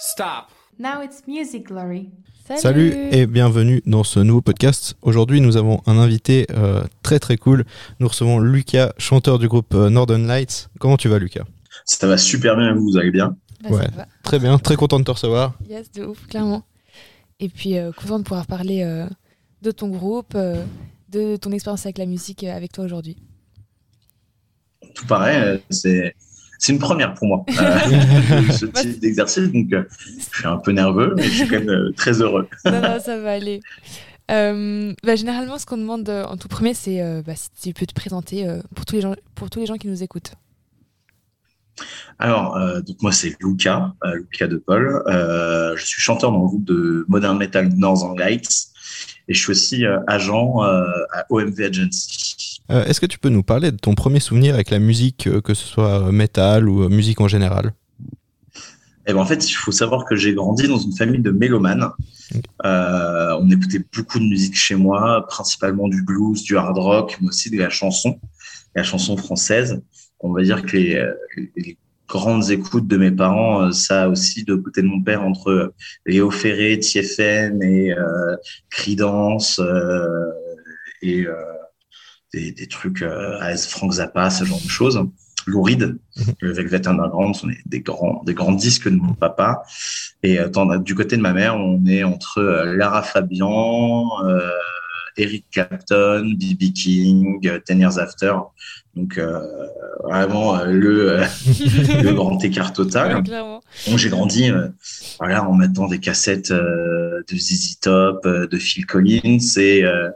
[0.00, 0.46] Stop.
[0.78, 2.10] Now it's music glory.
[2.56, 4.94] Salut et bienvenue dans ce nouveau podcast.
[5.02, 7.64] Aujourd'hui, nous avons un invité euh, très très cool.
[7.98, 10.68] Nous recevons Lucas, chanteur du groupe euh, Northern Lights.
[10.78, 11.42] Comment tu vas, Lucas?
[11.84, 13.36] Ça va super bien, vous, vous allez bien?
[13.64, 13.86] Bah, Ouais.
[14.22, 15.54] Très bien, très content de te recevoir.
[15.68, 16.62] Yes, de ouf, clairement.
[17.40, 19.08] Et puis, euh, content de pouvoir parler euh,
[19.62, 20.62] de ton groupe, euh,
[21.10, 23.16] de ton expérience avec la musique euh, avec toi aujourd'hui.
[24.94, 26.14] Tout pareil, euh, c'est
[26.60, 29.50] c'est une première pour moi, euh, ce type d'exercice.
[29.50, 29.84] Donc, euh,
[30.18, 32.46] je suis un peu nerveux, mais je suis quand même euh, très heureux.
[32.66, 33.60] non, non, ça va aller.
[34.28, 38.46] Bah, généralement, ce qu'on demande en tout premier, c'est bah, si tu peux te présenter
[38.74, 40.34] pour, tous les gens, pour tous les gens qui nous écoutent.
[42.18, 45.02] Alors, donc moi, c'est Luca, Luca de Paul.
[45.08, 48.68] Je suis chanteur dans le groupe de modern metal Northern Lights
[49.30, 52.60] et je suis aussi euh, agent euh, à OMV Agency.
[52.70, 55.54] Euh, Est-ce que tu peux nous parler de ton premier souvenir avec la musique, que
[55.54, 57.72] ce soit métal ou musique en général?
[59.06, 61.88] Et ben en fait, il faut savoir que j'ai grandi dans une famille de mélomanes.
[62.64, 67.28] Euh, on écoutait beaucoup de musique chez moi, principalement du blues, du hard rock, mais
[67.28, 68.20] aussi de la chanson,
[68.74, 69.80] la chanson française.
[70.20, 71.02] On va dire que les,
[71.56, 71.78] les
[72.10, 75.74] grandes écoutes de mes parents, euh, ça aussi de côté de mon père entre euh,
[76.04, 78.36] Léo Ferré, TFN et euh,
[78.68, 80.06] Creedence euh,
[81.02, 81.34] et euh,
[82.34, 85.00] des, des trucs euh, AS Frank Zappa, ce genre de choses.
[85.46, 85.98] Lou Reed,
[86.40, 89.62] le Velvet Underground sont des, grands, des grands disques de mon papa.
[90.22, 94.50] Et euh, du côté de ma mère, on est entre euh, Lara Fabian, euh,
[95.20, 96.72] Eric Clapton, B.B.
[96.72, 98.34] King, euh, Ten Years After.
[98.96, 99.40] Donc euh,
[100.02, 101.24] vraiment euh, le, euh,
[102.02, 103.16] le grand écart total.
[103.16, 103.22] Ouais.
[103.88, 104.68] Donc j'ai grandi euh,
[105.18, 110.10] voilà, en mettant des cassettes euh, de ZZ Top, de Phil Collins et, euh,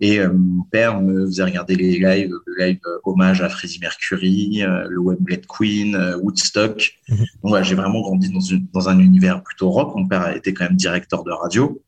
[0.00, 3.80] et euh, mon père me faisait regarder les lives, le live euh, hommage à Freddie
[3.80, 6.92] Mercury, euh, le Wembley Queen, euh, Woodstock.
[7.08, 7.16] Mhm.
[7.16, 9.96] Donc voilà, j'ai vraiment grandi dans, une, dans un univers plutôt rock.
[9.96, 11.82] Mon père était quand même directeur de radio.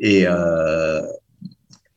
[0.00, 1.00] Et, euh,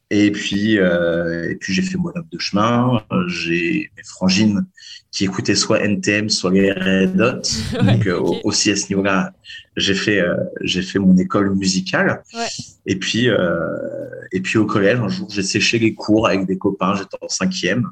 [0.10, 3.04] et puis, euh, et puis j'ai fait mon homme de chemin.
[3.12, 4.66] Euh, J'ai mes frangines
[5.12, 7.42] qui écoutaient soit NTM, soit les Red Hot.
[7.84, 9.34] Donc euh, aussi à ce niveau-là,
[9.76, 12.24] j'ai fait euh, j'ai fait mon école musicale.
[12.34, 12.48] Ouais.
[12.86, 13.68] Et puis euh,
[14.32, 16.96] et puis au collège, un jour, j'ai séché les cours avec des copains.
[16.96, 17.90] J'étais en cinquième.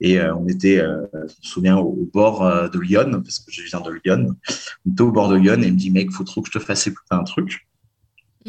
[0.00, 3.50] Et euh, on était, euh, je me souviens, au, au bord de Lyon, parce que
[3.52, 4.36] je viens de Lyon.
[4.84, 6.58] On était au bord de Lyon et il me dit, mec, faut trop que je
[6.58, 7.66] te fasse écouter un truc.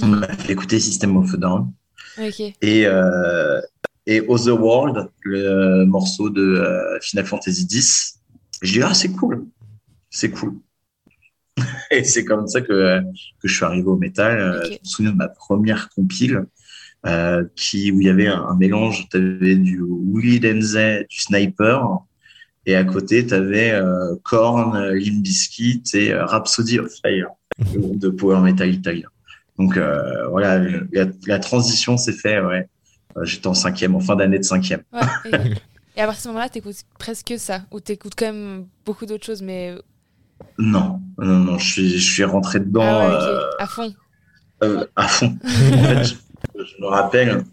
[0.01, 0.19] On Mhm.
[0.19, 1.71] m'a fait écouter System of a Down
[2.17, 2.39] Ok.
[2.39, 3.61] et, euh,
[4.05, 8.19] et Other World, le morceau de euh, Final Fantasy X.
[8.61, 9.45] Je dis, ah, c'est cool,
[10.09, 10.55] c'est cool.
[11.91, 14.39] et c'est comme ça que, que je suis arrivé au métal.
[14.39, 14.65] Euh.
[14.65, 16.45] Je me souviens de ma première compile.
[17.05, 21.19] Euh, qui, où il y avait un, un mélange, tu avais du Willy Denze, du
[21.19, 21.99] Sniper,
[22.65, 27.29] et à côté, tu avais euh, Korn, euh, Limp Bizkit et euh, Rhapsody of Fire,
[27.73, 29.09] le groupe de power metal italien.
[29.57, 30.59] Donc euh, voilà,
[30.91, 32.67] la, la transition s'est faite, ouais.
[33.17, 34.81] Euh, J'étais en cinquième, en fin d'année de cinquième.
[34.91, 34.99] Ouais,
[35.31, 35.53] et,
[35.97, 39.25] et à partir de ce moment-là, t'écoutes presque ça, ou t'écoutes quand même beaucoup d'autres
[39.25, 39.73] choses, mais
[40.57, 43.93] Non, non, non, je suis, je suis rentré dedans ah ouais, euh, à fond.
[44.63, 45.37] euh, à fond.
[45.45, 46.15] en fait, je,
[46.55, 47.43] je me rappelle,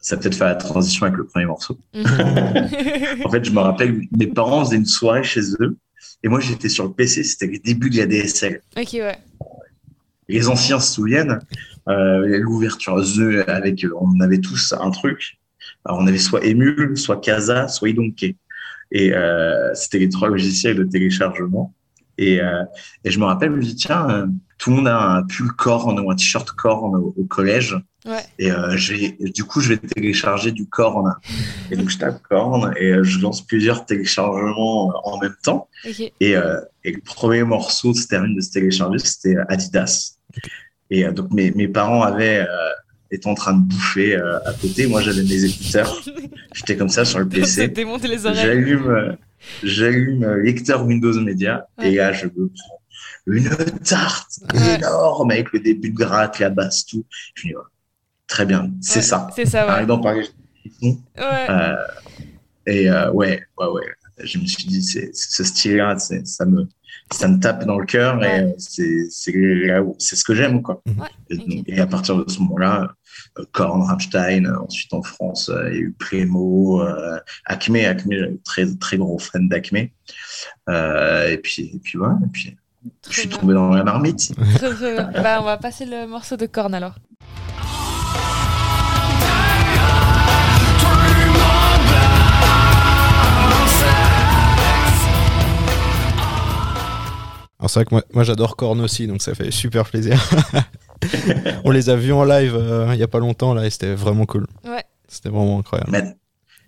[0.00, 1.76] ça a peut-être fait la transition avec le premier morceau.
[1.94, 5.76] En fait, je me rappelle, mes parents faisaient une soirée chez eux,
[6.22, 8.60] et moi j'étais sur le PC, c'était les débuts de la DSL.
[8.76, 9.18] ok, ouais.
[10.28, 11.38] Les anciens se souviennent,
[11.88, 15.38] euh, l'ouverture The avec, euh, on avait tous un truc.
[15.84, 18.36] Alors, on avait soit Emule, soit Casa, soit Idonkey.
[18.92, 21.72] Et euh, c'était les trois logiciels de téléchargement.
[22.18, 22.62] Et, euh,
[23.04, 24.26] et je me rappelle, je me dis, tiens, euh,
[24.58, 27.76] tout le monde a un pull Korn ou un t-shirt Korn au, au collège.
[28.06, 28.22] Ouais.
[28.38, 31.14] Et euh, j'ai- du coup, je vais télécharger du Korn.
[31.70, 35.68] Et donc, je tape Korn et euh, je lance plusieurs téléchargements en même temps.
[35.86, 36.12] Ok.
[36.20, 40.16] Et, euh, et le premier morceau se termine de se télécharger, c'était Adidas.
[40.88, 42.70] Et euh, donc mes, mes parents avaient euh,
[43.10, 44.86] étaient en train de bouffer euh, à côté.
[44.86, 46.00] Moi, j'avais mes écouteurs.
[46.54, 47.72] J'étais comme ça sur le PC.
[48.34, 49.12] J'allume, euh,
[49.64, 51.92] j'allume euh, lecteur Windows Media Ouais.
[51.92, 52.80] et là, je me prends
[53.26, 53.50] une
[53.84, 54.76] tarte Ouais.
[54.76, 57.04] énorme avec le début de gratte, la basse, tout.
[57.34, 57.62] Je me dis, ouais,
[58.28, 59.26] très bien, c'est ça.
[59.34, 59.86] C'est ça, ouais.
[60.00, 60.28] Parler.
[60.82, 60.96] Ouais.
[61.50, 61.74] Euh,
[62.66, 63.82] et euh, ouais, ouais, ouais.
[64.22, 66.66] Je me suis dit, c'est ce style-là, ça me,
[67.12, 68.54] ça me tape dans le cœur et Ouais.
[68.58, 70.82] c'est ce que j'aime, quoi.
[70.86, 71.08] Ouais,
[71.66, 72.94] Et, à partir de ce moment-là,
[73.38, 77.76] euh, Korn, Rammstein, euh, ensuite en France, euh, il y a eu Plémo, euh, Acme,
[77.76, 79.88] Acme, très très gros fan d'Acme.
[80.68, 82.56] Euh, et puis et puis ouais, et puis
[83.10, 83.38] je suis bien.
[83.38, 84.32] tombé dans la marmite.
[85.22, 86.94] Bah, on va passer le morceau de corne alors.
[97.70, 100.18] C'est vrai que moi, moi j'adore Korn aussi, donc ça fait super plaisir.
[101.64, 103.94] On les a vus en live euh, il y a pas longtemps là et c'était
[103.94, 104.46] vraiment cool.
[104.64, 104.84] Ouais.
[105.08, 105.90] C'était vraiment incroyable.
[105.92, 106.02] Mais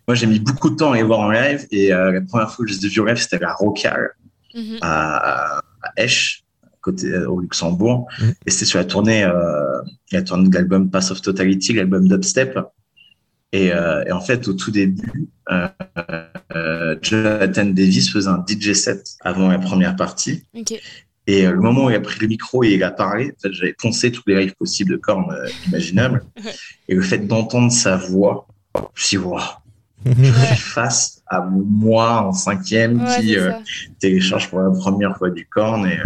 [0.06, 2.50] moi, j'ai mis beaucoup de temps à les voir en live et euh, la première
[2.50, 4.11] fois que je les ai vus en live, c'était à Rocal
[4.55, 4.79] Mhm.
[4.81, 5.62] à, à
[5.99, 6.43] Esch,
[6.81, 8.35] côté euh, au Luxembourg, Mhm.
[8.47, 12.59] et c'était sur la tournée, euh, la tournée de l'album Pass of Totality, l'album dubstep.
[13.53, 15.69] Et, euh, et en fait, au tout début, euh,
[16.55, 20.45] euh, Jonathan Davis faisait un DJ set avant la première partie.
[20.55, 20.75] Ok.
[21.27, 23.41] Et euh, le moment où il a pris le micro et il a parlé, en
[23.41, 26.25] fait, j'avais poncé tous les lives possibles de Korn euh, imaginables.
[26.89, 29.41] Et le fait d'entendre sa voix, je me suis dit, Wow,
[30.06, 33.53] je suis face à moi en cinquième Ouais, qui euh,
[33.99, 35.87] télécharge pour la première fois du Korn.
[35.87, 35.99] Et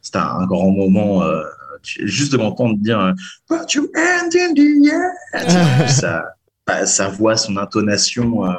[0.00, 1.22] c'était un grand moment.
[1.24, 1.42] euh,
[1.82, 3.14] juste de l'entendre dire
[3.48, 6.24] Put your hand in the air.
[6.68, 8.52] Sa, bah, sa voix, son intonation euh,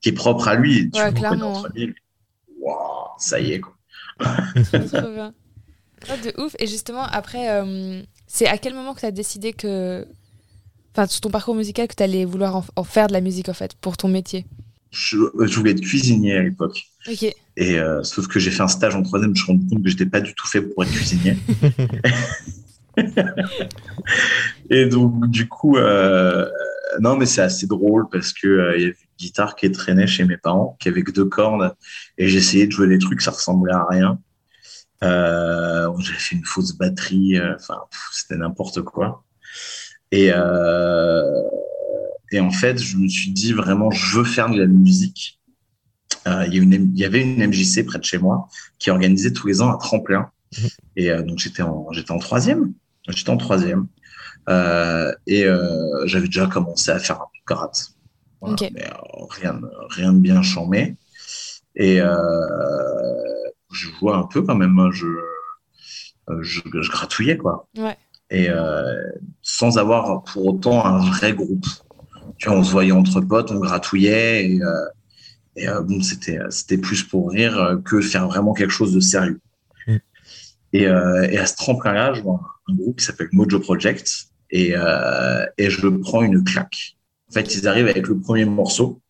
[0.00, 0.90] qui est propre à lui.
[0.90, 1.64] Tu Ouais, clairement.
[1.74, 1.94] mille.
[2.60, 2.74] Wow,
[3.18, 3.74] ça y est, quoi.
[4.20, 5.34] Trop bien.
[6.10, 6.54] Oh, de ouf.
[6.58, 10.06] Et justement, après, euh, c'est à quel moment que tu as décidé que.
[10.94, 13.48] Enfin, sur ton parcours musical, que tu allais vouloir en, en faire de la musique,
[13.48, 14.44] en fait, pour ton métier?
[14.90, 16.84] Je, je voulais être cuisinier à l'époque.
[17.08, 17.22] Ok.
[17.56, 19.82] Et euh, sauf que j'ai fait un stage en troisième, je me suis rendu compte
[19.82, 21.36] que j'étais pas du tout fait pour être cuisinier.
[24.70, 26.46] et donc du coup, euh,
[27.00, 30.06] non mais c'est assez drôle parce que euh, il y avait une guitare qui traînait
[30.06, 31.74] chez mes parents, qui avait que deux cordes,
[32.18, 34.18] et j'essayais de jouer des trucs, ça ressemblait à rien.
[35.02, 37.78] Euh, J'avais fait une fausse batterie, euh, enfin
[38.12, 39.24] c'était n'importe quoi.
[40.10, 40.30] Et
[42.34, 45.38] et en fait, je me suis dit vraiment, je veux faire de la musique.
[46.26, 48.48] Il, y avait une MJC près de chez moi
[48.78, 50.30] qui organisait tous les ans un tremplin.
[50.56, 50.68] Mhm.
[50.96, 52.72] Et donc j'étais en j'étais en troisième.
[53.08, 53.86] J'étais en troisième.
[54.48, 57.82] Euh, et euh, j'avais déjà commencé à faire un peu de karaté.
[58.40, 58.70] Voilà, Ok.
[58.74, 60.96] Mais euh, rien, de- rien de bien chambé.
[61.76, 62.16] Et euh,
[63.72, 64.78] je jouais un peu quand même.
[64.78, 65.06] hein, Je,
[66.40, 67.68] je, je gratouillais quoi.
[67.76, 67.96] Ouais.
[68.30, 69.02] Et euh,
[69.42, 71.66] sans avoir pour autant un vrai groupe.
[72.38, 74.86] Tu vois, on se voyait entre potes, on gratouillait et, euh,
[75.56, 79.00] et euh, bon, c'était c'était plus pour rire euh, que faire vraiment quelque chose de
[79.00, 79.40] sérieux.
[79.86, 79.96] Mm.
[80.72, 84.08] Et, euh, et à ce tremplin-là, je vois un, un groupe qui s'appelle Mojo Project
[84.52, 86.96] et, euh, et je prends une claque.
[87.28, 89.00] En fait, ils arrivent avec le premier morceau.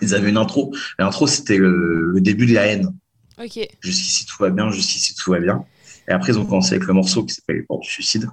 [0.00, 0.74] Ils avaient une intro.
[0.98, 2.92] L'intro, c'était le, le début de la haine.
[3.38, 3.60] Ok.
[3.80, 4.70] Jusqu'ici, tout va bien.
[4.70, 5.64] Jusqu'ici, tout va bien.
[6.08, 8.26] Et après, ils ont commencé avec le morceau qui s'appelle portes du suicide.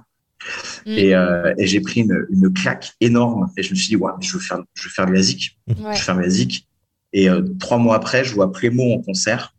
[0.86, 0.90] Mm.
[0.90, 3.52] Et, euh, et j'ai pris une, une claque énorme.
[3.56, 5.58] Et je me suis dit, ouais, je veux faire, je veux faire de la zik.
[5.68, 5.74] Ouais.
[5.76, 6.66] Je veux faire de la zik.
[7.12, 9.54] Et euh, trois mois après, je vois Plémo en concert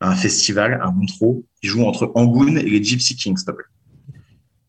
[0.00, 1.42] à un festival à Montreux.
[1.62, 3.64] Il joue entre Angoon et les Gypsy Kings, s'il te plaît.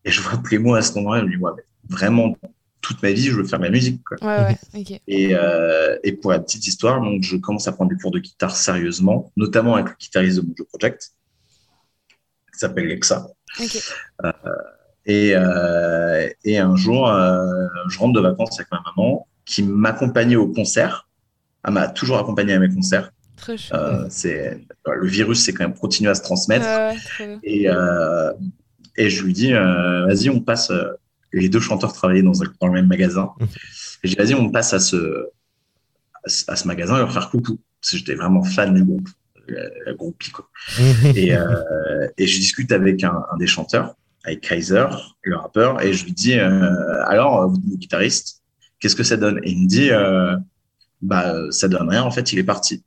[0.08, 1.20] Et je vois Plémo à ce moment-là.
[1.20, 1.50] Je me dis, ouais,
[1.90, 2.34] vraiment,
[2.80, 4.02] toute ma vie, je veux faire de la musique.
[4.02, 4.16] Quoi.
[4.22, 4.80] Ouais, ouais.
[4.80, 5.00] Ok.
[5.06, 8.18] Et, euh, et pour la petite histoire, donc, je commence à prendre des cours de
[8.18, 11.12] guitare sérieusement, notamment avec le guitariste de Mojo Project,
[12.52, 13.28] qui s'appelle Lexa.
[15.04, 17.44] Et, euh, et un jour, euh,
[17.90, 21.06] je rentre de vacances avec ma maman, qui m'accompagnait au concert.
[21.64, 23.10] Elle m'a toujours accompagné à mes concerts.
[23.74, 26.66] Euh, c'est le virus, c'est quand même continué à se transmettre.
[27.42, 28.32] Et, euh,
[28.98, 30.70] et je lui dis, euh, vas-y, on passe.
[30.70, 30.92] euh,
[31.32, 33.30] les deux chanteurs travaillaient dans, un- dans le même magasin.
[34.02, 35.26] Et je dis, vas-y, on passe à ce,
[36.24, 37.58] à ce, à ce magasin et leur faire coucou.
[37.80, 39.08] Parce que j'étais vraiment fan du groupe,
[39.46, 40.44] le, le groupe Pico.
[41.14, 43.94] Et, euh, et je discute avec un, un des chanteurs,
[44.24, 44.86] avec Kaiser,
[45.22, 48.42] le rappeur, et je lui dis, euh, alors, votre nouveau guitariste,
[48.80, 49.38] qu'est-ce que ça donne?
[49.44, 50.36] Et il me dit, euh,
[51.02, 52.82] bah, ça donne rien, en fait, il est parti.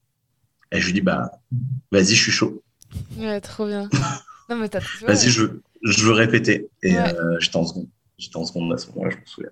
[0.71, 1.31] Et je lui dis, bah,
[1.91, 2.62] vas-y, je suis chaud.
[3.17, 3.88] Ouais, trop bien.
[4.50, 4.81] Non, mais t'as.
[5.07, 5.43] Vas-y, je,
[5.83, 6.69] je veux répéter.
[6.83, 7.15] Et Ouais.
[7.15, 7.88] euh, j'étais en seconde.
[8.17, 9.50] J'étais en seconde à ce moment-là, je me souviens.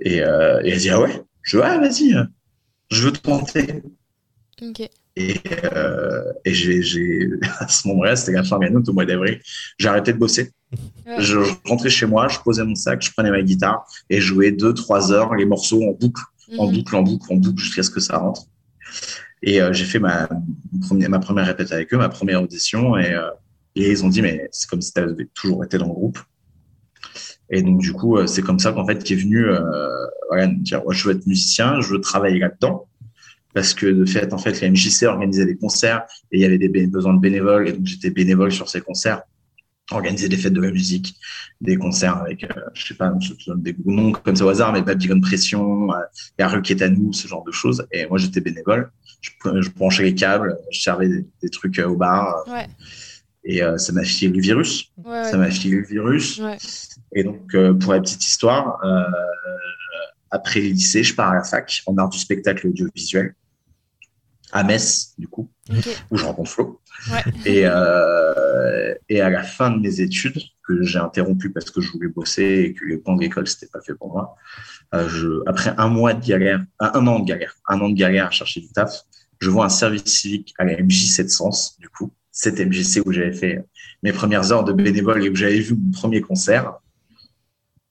[0.00, 1.22] Et, euh, et elle dit, ah ouais?
[1.42, 2.14] Je dis, ah, vas-y,
[2.90, 3.82] je veux te tenter.
[5.16, 5.34] Et,
[5.74, 9.40] euh, et j'ai, à ce moment-là, c'était la fin l'année, au mois d'avril,
[9.78, 10.52] j'ai arrêté de bosser.
[11.06, 11.16] Ouais.
[11.18, 14.26] Je, je rentrais chez moi, je posais mon sac, je prenais ma guitare et je
[14.26, 16.22] jouais deux, trois heures les morceaux en boucle,
[16.58, 16.72] en Mhm.
[16.74, 18.42] boucle, en boucle, en boucle, jusqu'à ce que ça rentre.
[19.42, 20.28] Et euh, j'ai fait ma,
[21.20, 23.30] première répète avec eux, ma première audition, et, euh,
[23.74, 26.18] et ils ont dit, mais c'est comme si tu avais toujours été dans le groupe.
[27.50, 29.60] Et donc, du coup, euh, c'est comme ça qu'en fait, qui est venu euh,
[30.28, 32.88] voilà, dire, je veux être musicien, je veux travailler là-dedans.
[33.54, 36.58] Parce que de fait, en fait, la MJC organisait des concerts et il y avait
[36.58, 37.68] des besoins de bénévoles.
[37.68, 39.22] Et donc, j'étais bénévole sur ces concerts,
[39.90, 41.14] organiser des fêtes de la musique,
[41.60, 44.72] des concerts avec, euh, je sais pas, je donne des noms comme ça au hasard,
[44.72, 45.96] mais Babylon Pression, euh,
[46.38, 47.86] la rue qui est à nous, ce genre de choses.
[47.92, 48.90] Et moi, j'étais bénévole.
[49.20, 52.44] Je, je branchais les câbles, je servais des, des trucs euh, au bar.
[52.48, 52.66] Ouais.
[53.44, 54.92] Et euh, ça m'a filé le virus.
[55.04, 56.38] Ouais, Ça m'a filé le virus.
[56.38, 56.56] Ouais.
[57.14, 59.02] Et donc, euh, pour la petite histoire, euh,
[60.30, 63.34] après le lycée, je pars à la fac en art du spectacle audiovisuel
[64.52, 65.50] à Metz, du coup.
[65.70, 65.88] Ok.
[66.10, 66.80] où je rencontre Flo.
[67.10, 67.22] Ouais.
[67.46, 71.90] Et, euh, et à la fin de mes études, que j'ai interrompu parce que je
[71.90, 74.36] voulais bosser et que les plans d'école, c'était pas fait pour moi,
[74.94, 77.94] euh, je, après un mois de galère, un, un an de galère, un an de
[77.96, 79.02] galère à chercher du taf,
[79.40, 83.32] je vois un service civique à la MJ7 Sens, du coup, cette MJC où j'avais
[83.32, 83.64] fait
[84.02, 86.72] mes premières heures de bénévole et où j'avais vu mon premier concert.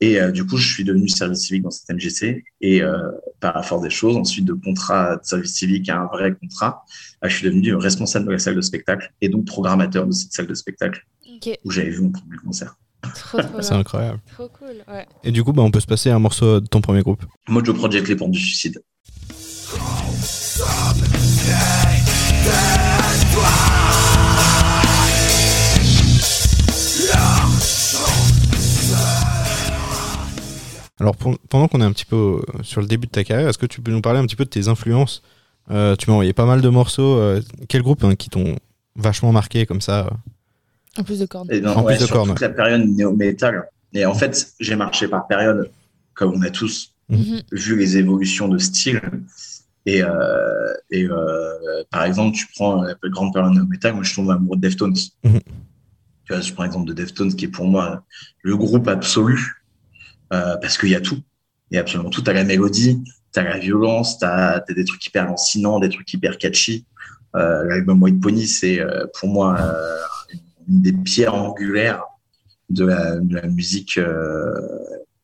[0.03, 2.43] Et euh, du coup, je suis devenu service civique dans cette MGC.
[2.59, 6.05] Et euh, par la force des choses, ensuite de contrat de service civique à un
[6.07, 6.83] vrai contrat,
[7.23, 10.33] euh, je suis devenu responsable de la salle de spectacle et donc programmateur de cette
[10.33, 11.05] salle de spectacle
[11.63, 12.75] où j'avais vu mon premier concert.
[13.15, 14.19] Trop, trop C'est incroyable.
[14.33, 14.83] Trop cool.
[14.87, 15.05] Ouais.
[15.23, 17.23] Et du coup, bah, on peut se passer un morceau de ton premier groupe.
[17.47, 18.81] Mojo Project, les portes du suicide.
[31.01, 32.15] Alors, pour- pendant qu'on est un petit peu
[32.57, 34.35] euh, sur le début de ta carrière, est-ce que tu peux nous parler un petit
[34.35, 35.23] peu de tes influences?
[35.71, 37.17] Euh, Tu m'as envoyé pas mal de morceaux.
[37.17, 38.55] euh, quels groupes hein, qui t'ont
[38.95, 40.09] vachement marqué comme ça
[40.99, 41.51] En plus de cordes.
[41.51, 43.67] Et non, En ouais, plus de sur cornes, toute la période néo-metal.
[43.93, 45.71] Et en fait, j'ai marché par période,
[46.13, 47.41] comme on a tous Mhm.
[47.51, 49.01] vu les évolutions de style.
[49.87, 54.13] Et, euh, et euh, par exemple, tu prends la plus grande période néo-metal, moi je
[54.13, 54.95] tombe amoureux de Deftones.
[55.23, 55.39] Mhm.
[56.25, 58.03] Tu vois, je prends l'exemple de Deftones, qui est pour moi
[58.43, 59.60] le groupe absolu,
[60.31, 61.19] euh, parce qu'il y a tout.
[61.69, 62.21] Il y a absolument tout.
[62.21, 66.37] T'as la mélodie, t'as la violence, t'as as des trucs hyper lancinants, des trucs hyper
[66.37, 66.85] catchy.
[67.35, 70.35] Euh, L'album White Pony, c'est euh, pour moi euh,
[70.67, 72.03] une des pierres angulaires
[72.69, 73.99] de la, de la musique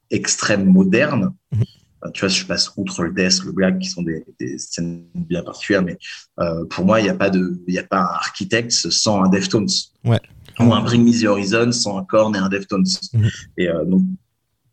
[0.09, 1.33] extrême moderne.
[1.51, 1.63] Mhm.
[2.05, 5.05] Euh, Tu vois, je passe outre le death, le black, qui sont des, des scènes
[5.15, 5.97] bien particulières, mais
[6.39, 9.23] euh, pour moi, il n'y a pas de, il y a pas un architecte sans
[9.23, 9.67] un Deftones.
[10.05, 10.21] Ouais.
[10.59, 12.85] Ou un Bring Me the Horizon sans un Korn et un Deftones.
[13.13, 13.29] Mhm.
[13.57, 14.03] Et euh, donc,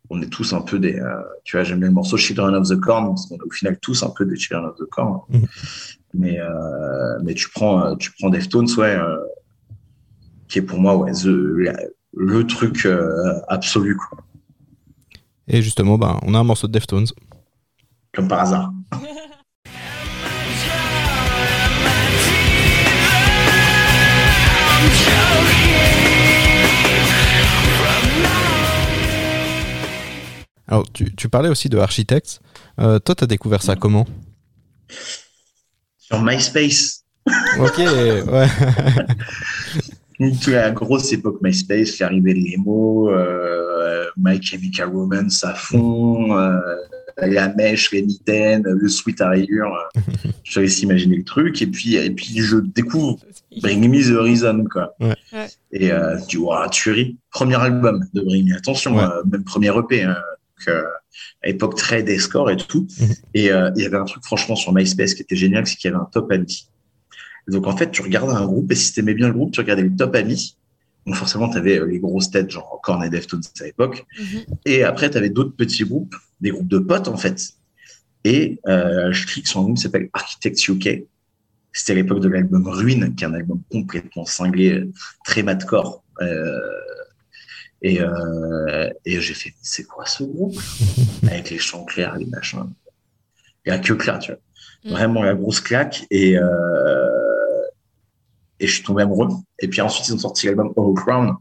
[0.09, 2.67] on est tous un peu des, euh, tu vois, j'aime bien le morceau Children of
[2.69, 5.19] the Corn, parce qu'on est au final tous un peu des Children of the Corn.
[5.29, 5.45] Mhm.
[6.13, 9.17] Mais, euh, mais tu prends, euh, tu prends Deftones, ouais, euh,
[10.47, 11.25] qui est pour moi, ouais, the-
[11.57, 11.79] la-
[12.15, 14.19] le truc euh, absolu, quoi.
[15.47, 17.07] Et justement, bah, on a un morceau de Deftones.
[18.13, 18.71] comme par hasard.
[30.67, 32.39] Alors, tu, tu parlais aussi de Architects.
[32.79, 34.05] Euh, toi, t'as découvert ça comment?
[35.99, 37.03] Sur MySpace,
[37.59, 38.47] Ok, ouais.
[40.47, 46.59] la grosse époque MySpace, l'arrivée de l'emo, euh, My Chemical Romance à fond, euh,
[47.17, 49.73] la mèche, les mitaines, le sweat à rayures.
[49.97, 50.01] euh,
[50.43, 51.61] je te laisse imaginer le truc.
[51.61, 53.17] Et puis, et puis je découvre
[53.61, 54.93] Bring Me the Horizon, quoi.
[54.99, 55.15] Ouais.
[55.33, 55.47] Ouais.
[55.71, 57.17] Et euh, tu vois, tu ris.
[57.31, 58.55] Premier album de Bring Me.
[58.57, 59.03] Attention, Ouais.
[59.03, 60.03] euh, même premier EP.
[60.03, 60.15] Hein,
[60.67, 60.83] euh,
[61.43, 62.87] à l'époque très des scores et tout.
[62.99, 63.13] Mhm.
[63.33, 65.91] Et euh, il y avait un truc franchement sur MySpace qui était génial, c'est qu'il
[65.91, 66.69] y avait un top ami.
[67.47, 69.83] Donc en fait, tu regardais un groupe et si t'aimais bien le groupe, tu regardais
[69.83, 70.57] le top amis.
[71.05, 74.05] Donc forcément, tu avais les grosses têtes, genre Korn et Deftones à l'époque.
[74.19, 74.45] Mhm.
[74.65, 77.55] Et après, tu avais d'autres petits groupes, des groupes de potes en fait.
[78.25, 81.03] Et euh, je clique sur un groupe qui s'appelle Architects UK.
[81.71, 84.91] C'était à l'époque de l'album Ruine, qui est un album complètement cinglé, euh,
[85.23, 86.03] très madcore.
[86.21, 86.59] Euh,
[87.87, 90.55] et euh, et j'ai fait, c'est quoi ce groupe
[91.29, 92.69] Avec les chants clairs, les machins.
[93.65, 94.39] Et la queue claire, tu vois.
[94.85, 94.89] Mm.
[94.95, 96.05] Vraiment la grosse claque.
[96.09, 97.61] Et, euh,
[98.59, 99.29] et je suis tombé amoureux.
[99.59, 101.35] Et puis ensuite, ils ont sorti l'album Hollow Crown,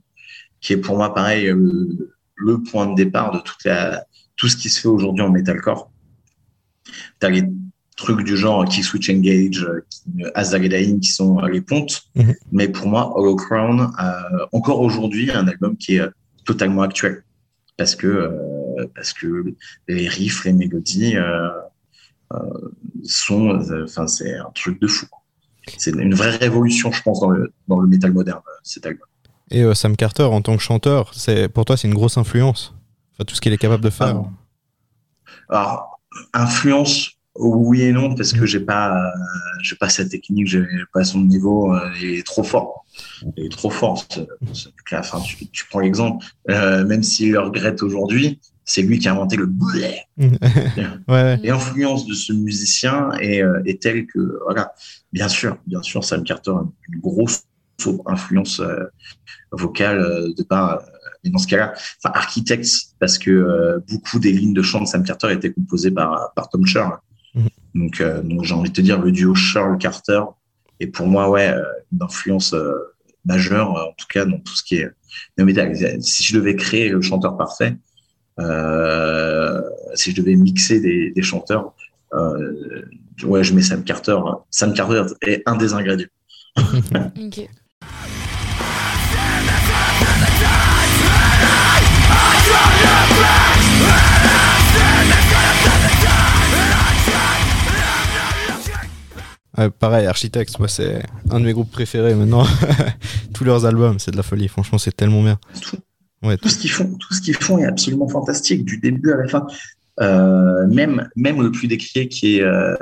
[0.60, 4.04] qui est pour moi pareil le, le point de départ de toute la,
[4.36, 5.90] tout ce qui se fait aujourd'hui en metalcore.
[7.20, 7.44] T'as les
[7.96, 12.02] trucs du genre Kick Switch Engage, euh, qui- Azagadain qui sont euh, les pontes.
[12.16, 12.34] Mhm.
[12.52, 16.10] Mais pour moi, Hollow Crown, euh, encore aujourd'hui, un album qui est euh,
[16.44, 17.24] totalement actuel.
[17.76, 19.54] Parce que, euh, parce que
[19.88, 21.48] les riffs, les mélodies euh,
[22.32, 22.38] euh,
[23.02, 25.06] sont, enfin, c'est un truc de fou.
[25.78, 29.06] C'est une vraie révolution, je pense, dans le, dans le métal moderne, cet album.
[29.50, 32.74] Et Sam Carter, en tant que chanteur, c'est pour toi, c'est une grosse influence.
[33.12, 34.22] Enfin, tout ce qu'il est capable de faire.
[35.48, 35.56] Ah.
[35.56, 36.00] Alors,
[36.32, 39.10] influence, oui et non, parce que j'ai pas, euh,
[39.62, 42.84] j'ai pas sa technique, j'ai pas son niveau, euh, il est trop fort.
[43.36, 44.04] Il est trop fort.
[44.10, 44.20] ce-
[44.52, 44.68] ce.
[44.92, 49.12] Enfin, tu, tu prends l'exemple, euh, même s'il le regrette aujourd'hui, c'est lui qui a
[49.12, 49.96] inventé le blé.
[51.08, 51.36] ouais.
[51.42, 54.72] L'influence de ce musicien est, euh, est telle que, voilà,
[55.12, 57.42] bien sûr, bien sûr, Sam Carter a une grosse
[58.06, 58.84] influence euh,
[59.50, 60.74] vocale euh, de part.
[60.78, 60.78] euh,
[61.24, 62.68] mais dans ce cas-là, enfin, Architects,
[63.00, 66.48] parce que euh, beaucoup des lignes de chant de Sam Carter étaient composées par, par
[66.50, 66.98] Tom Sher.
[67.34, 67.48] Mhm.
[67.74, 70.22] Donc, euh, donc j'ai envie de te dire, le duo Sher-Carter
[70.80, 71.62] est pour moi, ouais, euh,
[71.92, 72.72] une influence euh,
[73.24, 74.90] majeure, en tout cas, dans tout ce qui est
[75.38, 75.74] no metal.
[76.02, 77.76] Si je devais créer le chanteur parfait,
[78.40, 79.62] euh,
[79.94, 81.74] si je devais mixer des, des chanteurs,
[82.14, 82.82] euh,
[83.24, 84.18] ouais, je mets Sam Carter.
[84.50, 86.08] Sam Carter est un des ingrédients.
[87.16, 87.48] Ok.
[99.56, 102.44] Ouais, pareil, Architects, moi c'est un de mes groupes préférés maintenant.
[103.34, 104.48] Tous leurs albums, c'est de la folie.
[104.48, 105.38] Franchement, c'est tellement bien.
[105.60, 105.76] Tout,
[106.22, 109.16] Ouais, tout ce qu'ils font, tout ce qu'ils font est absolument fantastique, du début à
[109.18, 109.46] la fin.
[110.00, 112.74] Euh, même, même le plus décrié qui est euh,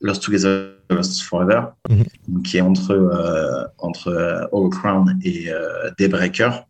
[0.00, 2.42] Lost Together, Lost Forever, Mhm.
[2.42, 5.50] qui est entre, euh, entre Hollow Crown et
[5.98, 6.66] Daybreaker,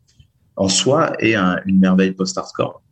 [0.57, 2.83] en soi est un- une merveille post-hardcore.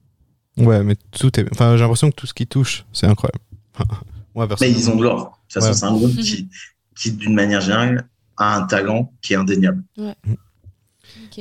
[0.57, 1.47] ouais, mais tout est.
[1.53, 3.39] Enfin, j'ai l'impression que tout ce qui touche, c'est incroyable.
[4.35, 5.41] Mais ils ont de l'or.
[5.49, 5.75] De toute façon, Ouais.
[5.75, 6.49] c'est un groupe qui,
[6.97, 9.83] qui, d'une manière générale, a un talent qui est indéniable.
[9.99, 11.39] Ok.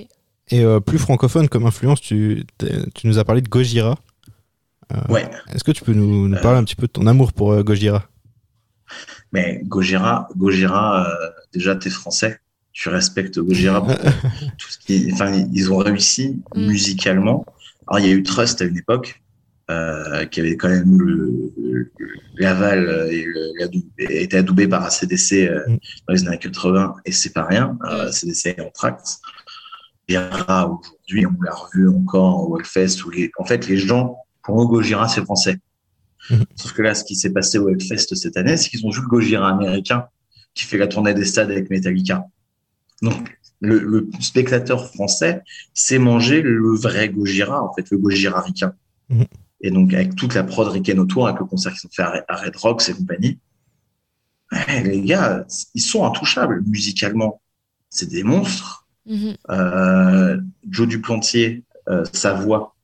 [0.50, 2.45] Et euh, plus francophone comme influence, tu,
[2.93, 3.98] tu nous as parlé de Gojira.
[4.93, 5.29] Euh, Ouais.
[5.53, 7.63] Est-ce que tu peux nous, nous parler un petit peu de ton amour pour euh,
[7.63, 8.10] Gojira?
[9.31, 12.39] Mais Gojira, Gojira euh, déjà, t'es français.
[12.74, 13.81] Tu respectes Gojira.
[13.86, 13.95] pour
[14.57, 16.67] tout ce qui, enfin, ils ont réussi Mm.
[16.67, 17.45] musicalement.
[17.88, 19.21] Alors, il y a eu Trust à une époque,
[19.72, 21.92] euh, qui avait quand même eu le,
[22.38, 23.51] l'aval et le,
[23.98, 25.78] été adoubé par ACDC euh, Mm.
[26.08, 27.78] dans les années 80, et c'est pas rien.
[27.86, 28.08] Euh, Mm.
[28.10, 29.06] ACDC est en tract.
[30.10, 34.62] Gojira, aujourd'hui, on l'a revu encore au Hellfest, où les, en fait, les gens, pour
[34.62, 35.58] eux, Gojira, c'est français.
[36.30, 36.46] Mhm.
[36.56, 39.01] Sauf que là, ce qui s'est passé au Hellfest cette année, c'est qu'ils ont vu
[39.01, 40.06] le Gojira américain
[40.54, 42.25] qui fait la tournée des stades avec Metallica.
[43.01, 48.74] Donc, le, le spectateur français s'est mangé le vrai Gojira, en fait, le Gojira ricain.
[49.63, 52.36] Et donc, avec toute la prod ricaine autour, avec le concert qu'ils ont fait à
[52.36, 53.39] Red- Rocks et compagnie,
[54.84, 57.41] les gars, ils sont intouchables musicalement.
[57.89, 58.88] C'est des monstres.
[59.06, 59.36] Mhm.
[59.50, 60.38] Euh,
[60.70, 62.75] Joe Duplantier, euh, sa voix.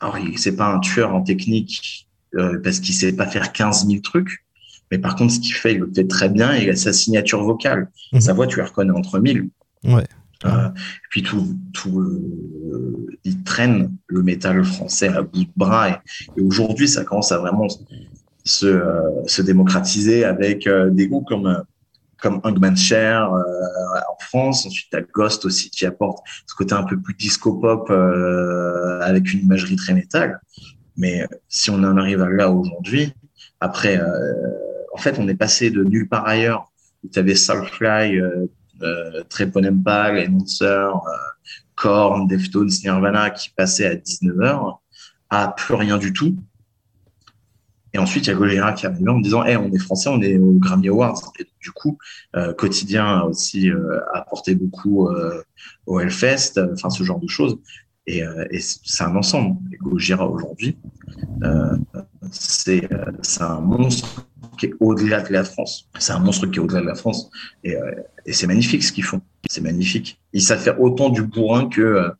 [0.00, 3.86] Alors, il c'est pas un tueur en technique euh, parce qu'il sait pas faire 15
[3.86, 4.44] 000 trucs.
[4.90, 6.54] Mais par contre, ce qu'il fait, il le fait très bien.
[6.54, 7.90] et Il a sa signature vocale.
[8.12, 8.20] Mhm.
[8.20, 9.48] Sa voix, tu la reconnais entre mille.
[9.84, 10.06] Ouais.
[10.44, 10.48] Et
[11.10, 15.90] puis tout, tout euh, il traîne le métal français à bout de bras.
[16.36, 17.68] Et, aujourd'hui, ça commence à vraiment
[18.44, 21.60] se, euh, se démocratiser avec euh, des groupes comme euh,
[22.18, 24.66] comme Hungman Share euh, en France.
[24.66, 29.40] Ensuite, t'as Ghost aussi qui apporte ce côté un peu plus disco pop avec une
[29.40, 30.40] imagerie très métal.
[30.96, 33.12] Mais si on en arrive là aujourd'hui,
[33.60, 34.00] après,
[34.94, 36.72] en fait, on est passé de nulle part ailleurs
[37.04, 38.18] où tu avais Soulfly,
[38.82, 40.90] euh, Trepon Empal, Enhancer, euh,
[41.74, 44.78] Korn, Deftones, Nirvana qui passaient à 19h
[45.30, 46.36] à plus rien du tout.
[47.92, 49.78] Et ensuite, il y a Gojira qui est arrivé en me disant hey, on est
[49.78, 51.32] français, on est au Grammy Awards.
[51.38, 51.98] Et du coup,
[52.34, 55.08] euh, Quotidien a aussi euh, apporté beaucoup
[55.86, 57.58] au Hellfest, enfin ce genre de choses.
[58.06, 59.56] Et, euh, et c'est un ensemble.
[59.72, 60.76] Et Gojira aujourd'hui,
[61.42, 61.76] euh,
[62.30, 64.26] c'est euh, c'est un monstre
[64.58, 65.88] qui est au-delà de la France.
[65.98, 67.30] C'est un monstre qui est au-delà de la France.
[67.64, 67.92] Et, euh,
[68.24, 69.20] et c'est magnifique ce qu'ils font.
[69.48, 70.20] C'est magnifique.
[70.32, 72.10] Ils savent faire autant du bourrin que, euh,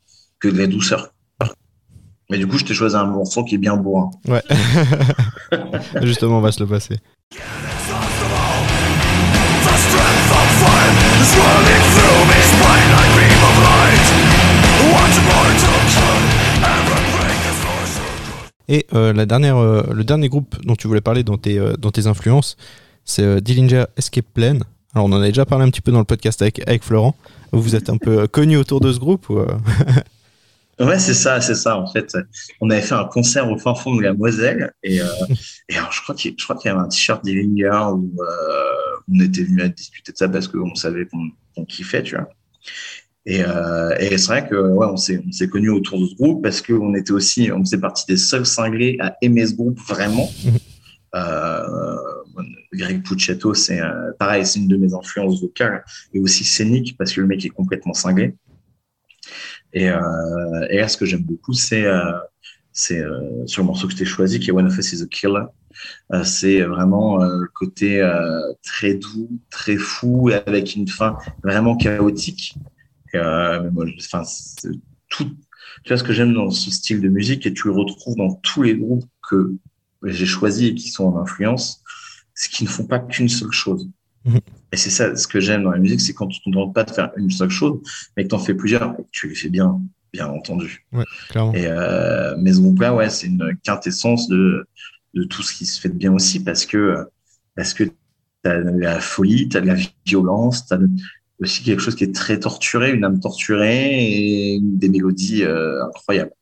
[0.41, 1.13] que de la douceur.
[2.29, 4.11] Mais du coup, je t'ai choisi un morceau qui est bien bourrin.
[4.27, 4.43] Ouais.
[6.03, 6.99] Justement, on va se le passer.
[18.69, 21.75] Et euh, la dernière, euh, le dernier groupe dont tu voulais parler dans tes, euh,
[21.79, 22.57] dans tes influences,
[23.05, 24.59] c'est Dillinger Escape Plan.
[24.95, 27.15] Alors, on en a déjà parlé un petit peu dans le podcast avec, avec Florent.
[27.53, 29.41] Vous êtes un peu connu autour de ce groupe ou,
[30.79, 31.79] Ouais, c'est ça, c'est ça.
[31.79, 32.15] En fait,
[32.61, 35.07] on avait fait un concert au fin fond de la Moselle et, euh,
[35.71, 38.65] et alors, je crois qu'il je crois qu'il y avait un t-shirt Dillinger où euh,
[39.11, 42.29] on était venu à discuter de ça parce qu'on savait qu'on qu'on kiffait, tu vois.
[43.27, 46.15] Et, euh, et c'est vrai que ouais, on s'est on s'est connus autour de ce
[46.15, 49.79] groupe parce qu'on était aussi, on faisait partie des seuls cinglés à aimer ce groupe
[49.81, 50.29] vraiment.
[51.15, 51.97] Euh,
[52.75, 57.15] Greg Puccetto, c'est euh, pareil, c'est une de mes influences vocales et aussi scénique parce
[57.15, 58.35] que le mec est complètement cinglé.
[59.73, 62.13] Et, euh, et là, ce que j'aime beaucoup, c'est euh,
[62.73, 65.03] c'est euh, sur le morceau que je t'ai choisi, qui est One of Us is
[65.03, 65.45] a Killer.
[66.13, 71.77] Euh, c'est vraiment euh, le côté euh, très doux, très fou, avec une fin vraiment
[71.77, 72.55] chaotique.
[73.15, 74.71] Et, euh, mais moi, je- enfin, c'est
[75.09, 75.31] tout.
[75.85, 78.35] Tu vois ce que j'aime dans ce style de musique, et tu le retrouves dans
[78.37, 79.55] tous les groupes que
[80.05, 81.83] j'ai choisis et qui sont en influence,
[82.35, 83.89] c'est qu'ils ne font pas qu'une seule chose.
[84.25, 84.41] Mhm.
[84.73, 86.85] Et c'est ça, ce que j'aime dans la musique, c'est quand tu ne demandes pas
[86.85, 87.81] de faire une seule chose,
[88.17, 89.81] mais que tu en fais plusieurs et que tu les fais bien,
[90.13, 90.87] bien entendu.
[91.29, 94.67] clairement Et euh, mais ce groupe-là, ouais, c'est une quintessence de,
[95.15, 97.07] de tout ce qui se fait de bien aussi parce que
[97.55, 97.85] parce que
[98.43, 100.91] t'as de la folie, t'as de la violence, t'as de-
[101.41, 106.33] aussi quelque chose qui est très torturé, une âme torturée et des mélodies euh, incroyables.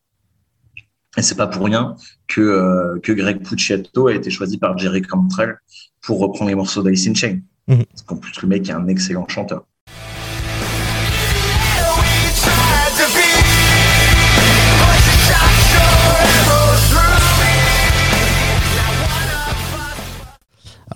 [1.16, 1.94] Et c'est pas pour rien
[2.26, 5.56] que euh, que Greg Puccetto a été choisi par Jerry Cantrell
[6.00, 7.40] pour reprendre les morceaux d'Alice in Chains.
[7.68, 7.84] Mhm.
[7.86, 9.64] Parce qu'en plus le mec est un excellent chanteur.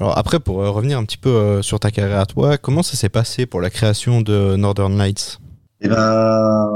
[0.00, 2.82] Alors après, pour euh, revenir un petit peu euh, sur ta carrière à toi, comment
[2.82, 5.40] ça s'est passé pour la création de Northern Lights?
[5.80, 6.68] Eh ben,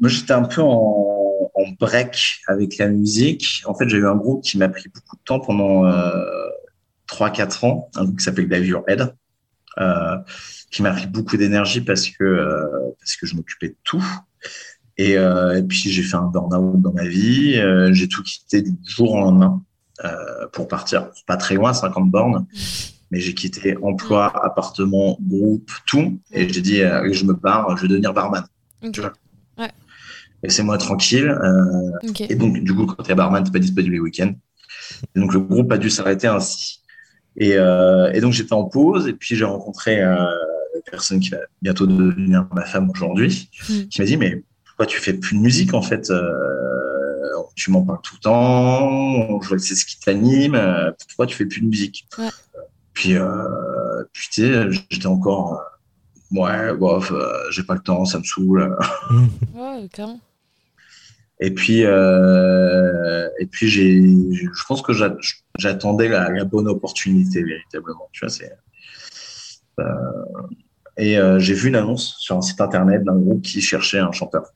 [0.00, 0.94] moi j'étais un peu en,
[1.80, 3.62] break avec la musique.
[3.66, 6.24] En fait, j'ai eu un groupe qui m'a pris beaucoup de temps pendant euh,
[7.08, 9.12] 3-4 ans, un groupe qui s'appelle Dive Your Head,
[9.78, 10.16] euh,
[10.70, 14.04] qui m'a pris beaucoup d'énergie parce que parce que je m'occupais de tout.
[14.96, 15.16] Et,
[15.68, 17.60] puis j'ai fait un burn-out dans ma vie.
[17.92, 19.62] J'ai tout quitté du jour au lendemain
[20.52, 22.46] pour partir pas très loin, 50 bornes.
[23.10, 26.20] Mais j'ai quitté emploi, appartement, groupe, tout.
[26.30, 28.44] Et j'ai dit, euh, je me barre, je vais devenir barman.
[28.92, 29.14] Tu vois.
[29.56, 29.70] Ouais.
[30.42, 31.26] Laissez-moi tranquille.
[31.26, 34.34] Euh, et donc, du coup, quand t'es barman, t'es pas disponible les week-ends.
[35.16, 36.82] Donc, le groupe a dû s'arrêter ainsi.
[37.36, 39.08] Et, euh, et donc, j'étais en pause.
[39.08, 40.14] Et puis, j'ai rencontré euh,
[40.74, 43.88] une personne qui va bientôt devenir ma femme aujourd'hui, Mm.
[43.88, 46.30] qui m'a dit, mais pourquoi tu fais plus de musique, en fait euh,
[47.58, 49.40] Tu m'en parles tout le temps.
[49.42, 50.54] Je vois que c'est ce qui t'anime.
[50.54, 52.28] euh, Pourquoi tu fais plus de musique Ouais.
[52.92, 55.60] Puis, euh, puis tu sais, j'étais encore...
[56.34, 58.76] euh, ouais, bof, euh, j'ai pas le temps, ça me saoule.
[59.54, 60.20] Ouais, carrément.
[61.40, 65.16] Et puis, euh, et puis j'ai, je pense que j'a-
[65.58, 68.08] j'attendais la, la bonne opportunité véritablement.
[68.12, 68.52] Tu vois, c'est.
[69.80, 69.84] euh,
[70.96, 74.10] et euh, j'ai vu une annonce sur un site internet d'un groupe qui cherchait un
[74.12, 74.50] chanteur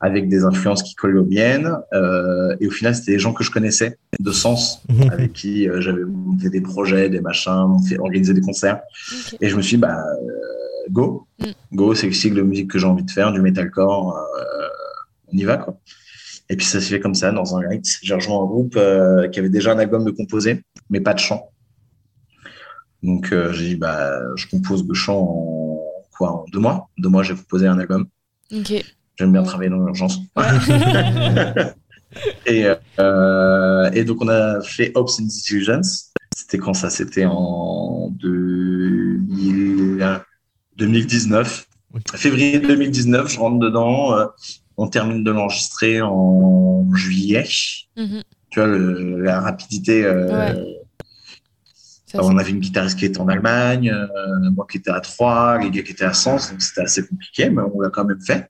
[0.00, 1.76] avec des influences qui collent aux miennes.
[1.92, 5.80] Euh, et au final, c'était des gens que je connaissais de sens, avec qui euh,
[5.80, 8.80] j'avais monté des projets, des machins, fait organiser des concerts.
[9.40, 11.26] Et je me suis dit, bah, euh, go.
[11.38, 11.44] Mm.
[11.72, 14.16] Go, c'est le style de musique que j'ai envie de faire, du metalcore.
[14.16, 14.68] euh,
[15.32, 15.78] on y va, quoi.
[16.50, 17.86] Et puis ça s'est fait comme ça, dans un light.
[18.02, 21.18] J'ai rejoint un groupe euh, qui avait déjà un album de composé, mais pas de
[21.18, 21.50] chant.
[23.02, 25.80] Donc euh, j'ai dit, bah, je compose le chant en
[26.16, 26.88] quoi En deux mois.
[26.98, 28.06] Deux mois, j'ai composé un album.
[28.52, 28.84] Ok.
[29.16, 30.18] J'aime bien travailler dans l'urgence.
[32.46, 32.66] Et,
[33.00, 35.80] euh, et donc, on a fait Hopes and Decisions.
[36.36, 40.20] C'était quand ça C'était en 2000
[40.76, 41.66] 2019.
[41.92, 42.00] Oui.
[42.14, 44.16] Février 2019, je rentre dedans.
[44.16, 44.26] euh,
[44.76, 47.44] on termine de l'enregistrer en juillet.
[47.96, 48.22] Mhm.
[48.50, 50.04] Tu vois, le- la rapidité.
[50.04, 50.64] euh, Ouais.
[52.16, 55.68] On avait une guitariste qui était en Allemagne, euh, moi qui étais à Troyes, les
[55.72, 58.48] gars qui étaient à Sens, donc c'était assez compliqué, mais on l'a quand même fait.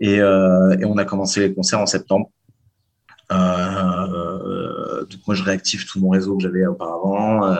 [0.00, 2.30] Et, euh, et on a commencé les concerts en septembre.
[3.30, 7.44] Euh, donc moi je réactive tout mon réseau que j'avais auparavant.
[7.44, 7.56] Euh,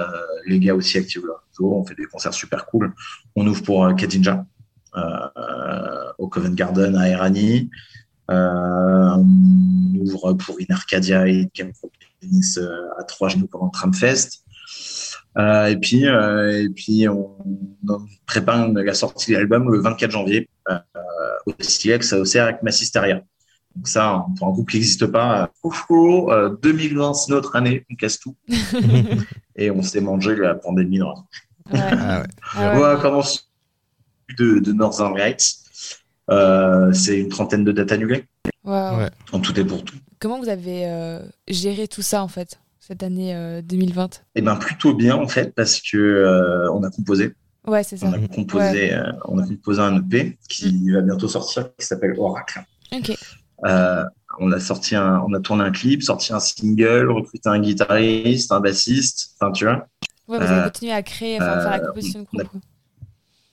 [0.47, 1.75] les gars aussi activent leur réseau.
[1.75, 2.95] On fait des concerts super cool.
[3.37, 4.47] On ouvre pour euh, Kadinja
[4.97, 7.71] euh, au Covent Garden à Erani.
[8.31, 11.73] Euh, on ouvre pour In Arcadia et Game
[12.99, 14.45] à Trois Genoux pendant Tramfest.
[15.39, 17.37] Euh, et puis, euh, et puis on,
[17.89, 20.79] on prépare la sortie de l'album le 24 janvier euh,
[21.47, 23.23] au Silex au CERF avec Massisteria.
[23.77, 27.87] Donc ça, pour un groupe qui n'existe pas, euh, coucou, euh, 2020 c'est notre année,
[27.91, 28.35] on casse tout.
[29.57, 31.15] et on s'est mangé la pandémie dans
[31.71, 31.81] Ouais.
[31.81, 32.27] Ah ouais.
[32.55, 32.97] Ah ouais.
[33.03, 33.23] Comment
[34.39, 35.57] de, de Northern Lights.
[36.31, 38.25] Euh, c'est une trentaine de dates annulées.
[38.65, 39.09] Ouais.
[39.33, 39.97] en tout et pour tout.
[40.19, 42.59] Comment vous avez euh, géré tout ça en fait?
[42.89, 46.91] Cette année euh, 2020 Et ben plutôt bien en fait parce que euh, on a
[46.91, 47.35] composé,
[47.67, 48.07] Ouais, c'est ça.
[48.07, 52.15] on a composé, euh, on a composé un EP qui va bientôt sortir qui s'appelle
[52.19, 52.63] Oracle.
[52.93, 53.13] Ok.
[53.67, 54.05] Euh,
[54.41, 58.53] on a sorti un, on a tourné un clip, sorti un single, recruté un guitariste,
[58.53, 59.87] un bassiste, enfin tu vois.
[60.29, 62.39] Ouais, vous avez Euh, continué à créer, enfin, à faire la euh, composition de on
[62.39, 62.63] a- groupe.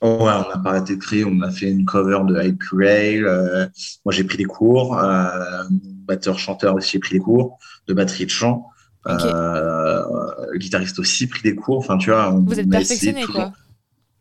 [0.02, 2.62] Oh, ouais, on n'a pas arrêté de créer, on a fait une cover de Hype
[2.72, 3.24] Rail.
[3.24, 3.66] euh,
[4.06, 5.64] moi j'ai pris des cours, euh,
[6.08, 8.70] batteur chanteur aussi j'ai pris des cours de batterie de chant.
[9.08, 10.04] Euh,
[10.52, 11.78] le guitariste aussi pris des cours.
[11.78, 13.54] Enfin tu vois, on, Vous êtes on a perfectionné toujours- quoi.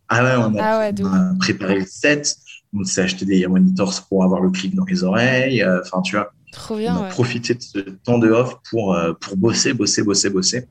[0.09, 2.37] Ah ouais, on a, Ah ouais, on a préparé le set,
[2.75, 5.63] on s'est acheté des monitors pour avoir le clic dans les oreilles.
[5.63, 7.09] euh, Enfin, tu vois, Trop on bien, a ouais.
[7.09, 10.69] profité de ce temps de off pour, euh, pour bosser, bosser, bosser, bosser.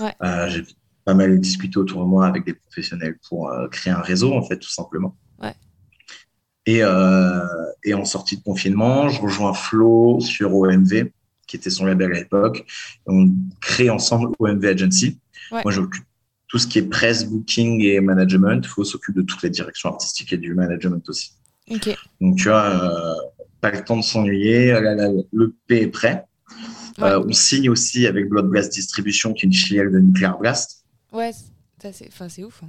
[0.00, 0.14] Ouais.
[0.22, 0.64] Euh, J'ai
[1.04, 4.42] pas mal discuté autour de moi avec des professionnels pour euh, créer un réseau, en
[4.42, 5.16] fait, tout simplement.
[5.42, 5.54] Ouais.
[6.66, 7.40] Et, euh,
[7.84, 11.10] et en sortie de confinement, je rejoins Flo sur OMV,
[11.46, 12.64] qui était son label à l'époque.
[13.06, 15.18] On crée ensemble OMV Agency.
[15.52, 15.60] Ouais.
[15.64, 16.04] Moi, j'occupe
[16.48, 18.64] tout ce qui est presse, booking et management.
[18.66, 21.32] Flo s'occupe de toutes les directions artistiques et du management aussi.
[22.20, 23.14] Donc, tu vois, euh,
[23.60, 24.72] pas le temps de s'ennuyer.
[24.72, 26.24] La- Le P est prêt.
[26.98, 27.04] Ouais.
[27.10, 30.84] Euh, on signe aussi avec Blood Blast Distribution, qui est une filiale de Nuclear Blast.
[31.12, 31.32] Ouais,
[31.92, 32.62] c'est enfin, c'est ouf.
[32.64, 32.68] hein.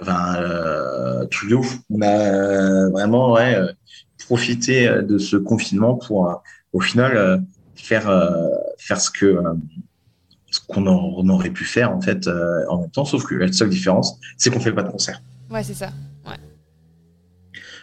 [0.00, 1.78] Enfin, euh, truc de ouf.
[1.90, 3.56] On a euh, vraiment ouais,
[4.26, 7.42] profité de ce confinement pour, au final,
[7.76, 9.54] faire, euh, faire ce que euh,
[10.50, 10.86] ce qu'on
[11.28, 13.04] aurait pu faire en fait euh, en même temps.
[13.04, 15.22] Sauf que la seule différence, c'est qu'on fait pas de concert.
[15.50, 15.90] Ouais, c'est ça.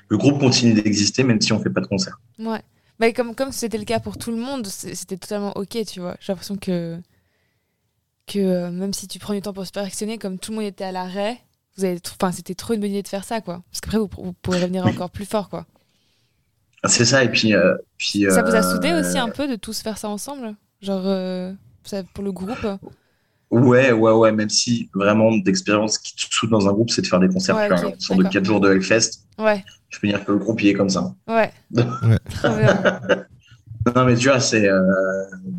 [0.09, 2.19] Le groupe continue d'exister même si on fait pas de concert.
[2.37, 2.61] Ouais.
[2.99, 6.15] Bah, comme comme c'était le cas pour tout le monde, c'était totalement ok, tu vois.
[6.19, 6.99] J'ai l'impression que
[8.27, 10.65] que euh, même si tu prends du temps pour se perfectionner, comme tout le monde
[10.65, 11.39] était à l'arrêt,
[11.75, 13.63] vous avez, enfin, c'était trop une bonne idée de faire ça, quoi.
[13.71, 15.65] Parce qu'après, vous, vous pourrez revenir encore plus fort, quoi.
[16.85, 17.53] C'est ça, et puis.
[17.53, 20.55] euh, puis Ça vous a euh, soudé aussi un peu de tous faire ça ensemble?
[20.81, 21.53] Genre, euh,
[22.13, 22.65] pour le groupe?
[23.51, 27.07] Ouais, ouais, ouais, même si vraiment d'expérience qui te soude dans un groupe, c'est de
[27.07, 27.55] faire des concerts.
[27.55, 28.33] Ouais, tu vois, ok, une sorte de d'accord.
[28.33, 29.09] 4 jours de Hellfest.
[29.37, 31.13] Ouais, Je peux dire que le groupe, il est comme ça.
[31.27, 31.51] ouais.
[31.73, 32.19] Ouais.
[33.95, 34.81] Non, mais tu vois, c'est euh,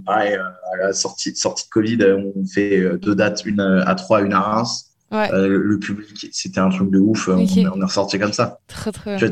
[0.07, 0.43] pareil, euh,
[0.75, 1.99] à la sortie, sortie de Covid,
[2.37, 4.91] on fait euh, deux dates, une à Troyes, une à Reims.
[5.11, 7.29] Ouais, Euh, le- public, c'était un truc de ouf.
[7.29, 8.59] On, on est ressorti comme ça.
[8.67, 9.31] trop, trop bien.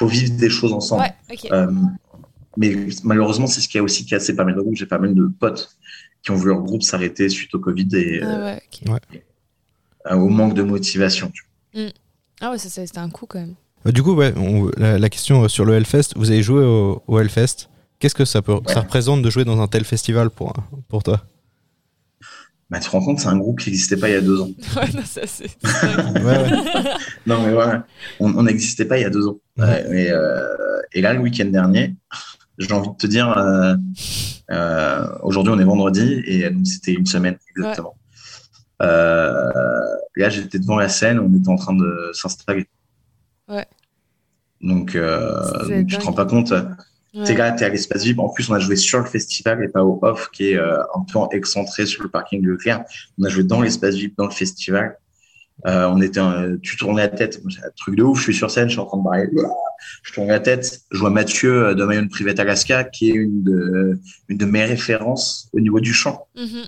[0.00, 1.02] Faut vivre des choses ensemble.
[1.28, 1.36] Ouais.
[1.52, 1.70] Euh,
[2.56, 4.74] mais malheureusement, c'est ce qui a aussi cassé pas mal de groupes.
[4.74, 5.76] J'ai pas mal de potes
[6.22, 8.56] qui ont vu leur groupe s'arrêter suite au Covid et Ah euh,
[10.10, 11.30] euh, au manque de motivation.
[11.30, 11.44] tu
[12.40, 13.56] Ah ouais, c'était un coup quand même.
[13.86, 16.64] Euh, du coup, ouais, on- la, la question euh, sur le Hellfest, vous avez joué
[16.64, 17.68] au, au Hellfest.
[17.98, 20.54] Qu'est-ce que ça, peut, ça représente de jouer dans un tel festival pour,
[20.88, 21.22] pour toi?
[22.70, 24.40] Bah, tu te rends compte, c'est un groupe qui n'existait pas il y a deux
[24.40, 24.50] ans.
[24.76, 25.50] Ouais, non, ça, c'est.
[25.64, 26.50] Ouais, ouais.
[27.26, 27.84] Non, mais voilà,
[28.20, 29.38] on n'existait pas il y a deux ans.
[29.58, 30.46] Ouais, et, euh,
[30.92, 31.94] et là, le week-end dernier,
[32.58, 33.74] j'ai envie de te dire, euh,
[34.50, 37.96] euh, aujourd'hui on est vendredi et donc c'était une semaine exactement.
[38.82, 39.50] Euh,
[40.16, 42.66] là, j'étais devant la scène, on était en train de s'installer.
[43.48, 43.66] Ouais.
[44.60, 46.52] Donc, euh, donc tu te rends pas compte.
[47.12, 47.24] Ouais.
[47.24, 48.20] T'es là, t'es à l'espace VIP.
[48.20, 50.80] En plus, on a joué sur le festival et pas au off, qui est euh,
[50.94, 52.84] un peu excentré sur le parking de Leclerc.
[53.18, 54.96] On a joué dans l'espace VIP, dans le festival.
[55.66, 57.42] Euh, on était, euh, tu tournais la tête.
[57.44, 58.18] Un truc de ouf.
[58.18, 59.28] Je suis sur scène, je suis en train de barrer.
[60.02, 60.80] Je tourne la tête.
[60.90, 64.64] Je vois Mathieu euh, de Mayon Private Alaska, qui est une de, une de mes
[64.64, 66.28] références au niveau du chant.
[66.36, 66.64] Mhm.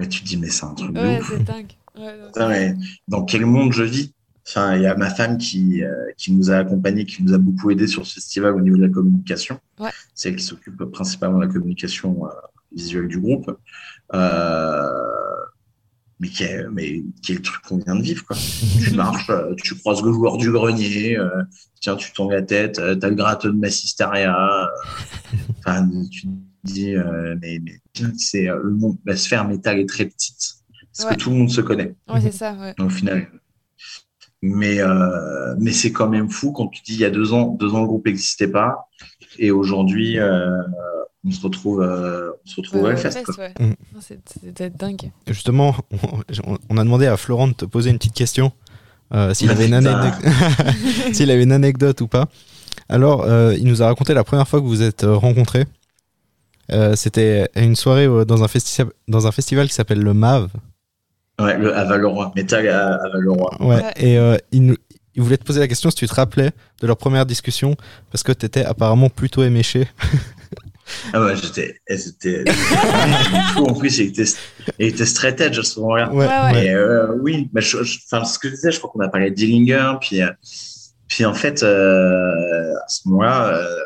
[0.00, 1.30] Mais tu te dis, mais c'est un truc de Ouais, ouf.
[1.30, 1.72] c'est dingue.
[1.98, 2.74] Ouais, non, mais
[3.08, 4.14] dans quel monde je vis?
[4.52, 7.38] Enfin, il y a ma femme qui, euh, qui nous a accompagnés, qui nous a
[7.38, 9.60] beaucoup aidé sur ce festival au niveau de la communication.
[9.78, 9.90] Ouais.
[10.12, 12.30] C'est elle qui s'occupe principalement de la communication euh,
[12.74, 13.48] visuelle du groupe.
[14.12, 14.88] Euh,
[16.18, 18.24] mais, qui est, mais qui est le truc qu'on vient de vivre.
[18.26, 18.36] Quoi.
[18.82, 19.30] tu marches,
[19.62, 21.16] tu croises le joueur du grenier,
[21.80, 24.34] tiens, tu tournes la tête, t'as le gratteux de Massistaria.
[24.34, 24.66] euh,
[25.60, 26.28] Enfin, tu te
[26.64, 26.94] dis,
[27.40, 27.80] mais, mais
[28.18, 28.48] c'est
[29.06, 30.56] la sphère métal est très petite.
[30.96, 31.16] Parce Ouais.
[31.16, 33.28] que tout le monde se connaît Ouais, c'est ça, au final.
[34.42, 37.48] Mais, euh, mais c'est quand même fou quand tu dis il y a deux ans,
[37.60, 38.88] deux ans le groupe n'existait pas
[39.38, 40.48] et aujourd'hui euh,
[41.26, 43.52] on se retrouve, euh, on se retrouve Ouais, à Hellfest, ouais.
[43.60, 43.74] Mm.
[44.26, 45.10] C'était dingue.
[45.26, 45.74] Justement,
[46.44, 48.52] on, on a demandé à Florent de te poser une petite question.
[49.12, 49.94] euh, s'il, avait une Putain.
[50.00, 50.32] anecdote,
[51.12, 52.26] s'il avait une anecdote ou pas.
[52.88, 55.66] Alors, euh, il nous a raconté la première fois que vous vous êtes rencontrés.
[56.72, 58.46] Euh, c'était à une soirée dans un,
[59.08, 60.48] dans un festival qui s'appelle le MAV.
[61.40, 63.50] Ouais, le, à Valeroy, Metal à, à Valeroy.
[63.60, 63.76] Ouais.
[63.76, 63.92] Ouais.
[63.96, 64.76] Et euh, il, nous-
[65.14, 66.50] il voulait te poser la question si tu te rappelais
[66.80, 67.74] de leur première discussion,
[68.12, 69.88] parce que tu étais apparemment plutôt éméché.
[71.12, 72.44] Ah ouais, j'étais, eh,
[73.56, 74.24] en plus, il était,
[74.80, 76.12] il était straight edge à ce moment-là.
[76.12, 76.64] Ouais.
[76.66, 79.30] Et euh, oui, je, je- enfin, ce que je disais, je crois qu'on a parlé
[79.30, 80.30] de Dillinger, puis, euh,
[81.06, 83.76] puis en fait, euh, à ce moment-là, euh,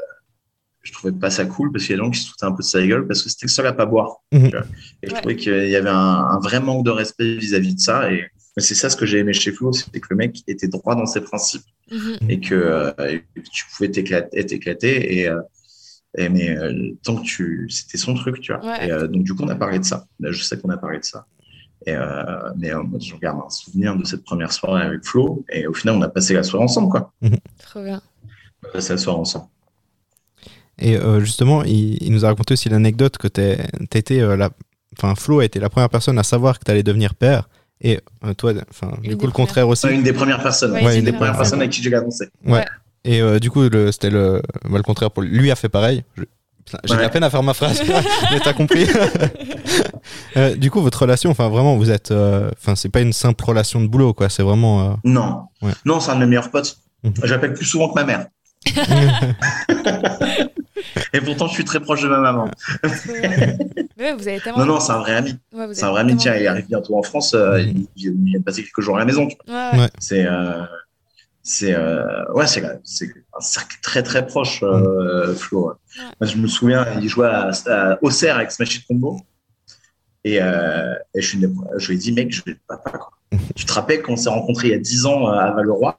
[0.85, 2.53] je trouvais pas ça cool parce qu'il y a des gens qui se foutaient un
[2.53, 4.19] peu de sa gueule parce que c'était le seul à pas boire.
[4.33, 4.47] Mhm.
[4.47, 4.51] Et
[5.09, 5.19] je Ouais.
[5.21, 8.13] trouvais qu'il y avait un, un vrai manque de respect vis-à-vis de ça.
[8.13, 8.25] Et
[8.57, 10.95] mais c'est ça ce que j'ai aimé chez Flo, c'était que le mec était droit
[10.95, 12.17] dans ses principes Mhm.
[12.31, 15.41] et que, euh, et que tu pouvais t'éclater, t'éclater et, euh,
[16.17, 18.65] et mais euh, tant que tu, c'était son truc, tu vois.
[18.65, 18.87] Ouais.
[18.87, 20.07] Et euh, donc du coup, on a parlé de ça.
[20.21, 21.27] Là, je sais qu'on a parlé de ça.
[21.87, 25.45] Et euh, mais euh, moi, je garde un souvenir de cette première soirée avec Flo.
[25.53, 27.13] Et au final, on a passé la soirée ensemble, quoi.
[27.59, 28.01] Trop bien.
[28.63, 29.47] On a passé la soirée ensemble.
[30.79, 34.51] Et euh, justement, il, il nous a raconté aussi l'anecdote que été euh, la,
[34.99, 37.49] enfin Flo a été la première personne à savoir que tu allais devenir père.
[37.81, 39.87] Et euh, toi, enfin du coup le contraire aussi.
[39.87, 40.73] Ouais, une des premières personnes.
[40.73, 42.29] Ouais, Ouais, une des premières personnes avec qui j'ai annoncé.
[43.07, 45.37] Et euh, du coup, le- c'était le, bah, le contraire pour lui.
[45.37, 46.05] Lui a fait pareil.
[46.17, 47.11] J'ai de la Ouais.
[47.11, 47.83] peine à faire ma phrase,
[48.33, 48.87] mais t'as compris.
[50.37, 53.43] Euh, du coup, votre relation, enfin vraiment, vous êtes, euh, enfin c'est pas une simple
[53.45, 54.29] relation de boulot, quoi.
[54.29, 54.91] C'est vraiment.
[54.91, 55.73] euh, Non, Ouais.
[55.87, 56.77] non, c'est un de mes meilleurs potes.
[57.05, 57.15] Mhm.
[57.25, 58.27] J'appelle plus souvent que ma mère.
[61.13, 62.51] Et pourtant, je suis très proche de ma maman.
[63.07, 63.57] Mais
[63.99, 64.59] ouais, vous avez tellement.
[64.61, 65.37] Non, non, c'est un vrai ami.
[65.53, 66.17] Ouais, C'est un vrai ami.
[66.17, 67.35] Tiens, il arrive bientôt en France.
[67.35, 67.69] euh, Mhm.
[67.69, 69.27] il, il vient de passer quelques jours à la maison.
[69.29, 69.71] tu vois.
[69.73, 69.89] Ouais, Ouais.
[69.99, 70.63] C'est, euh,
[71.43, 73.07] c'est, euh, ouais, c'est, c'est
[73.37, 75.69] un cercle très très proche, euh, Flo.
[75.69, 75.75] ouais.
[76.03, 76.11] Ouais.
[76.21, 79.21] Moi, je me souviens, il jouait à, à Auxerre avec Smash It Combo.
[80.25, 81.49] Et, euh, et je, suis, lui
[81.95, 82.91] ai dit, mec, je vais être papa.
[82.93, 83.11] Quoi.
[83.55, 85.99] tu te rappelles qu'on s'est rencontrés il y a 10 ans à Valeroy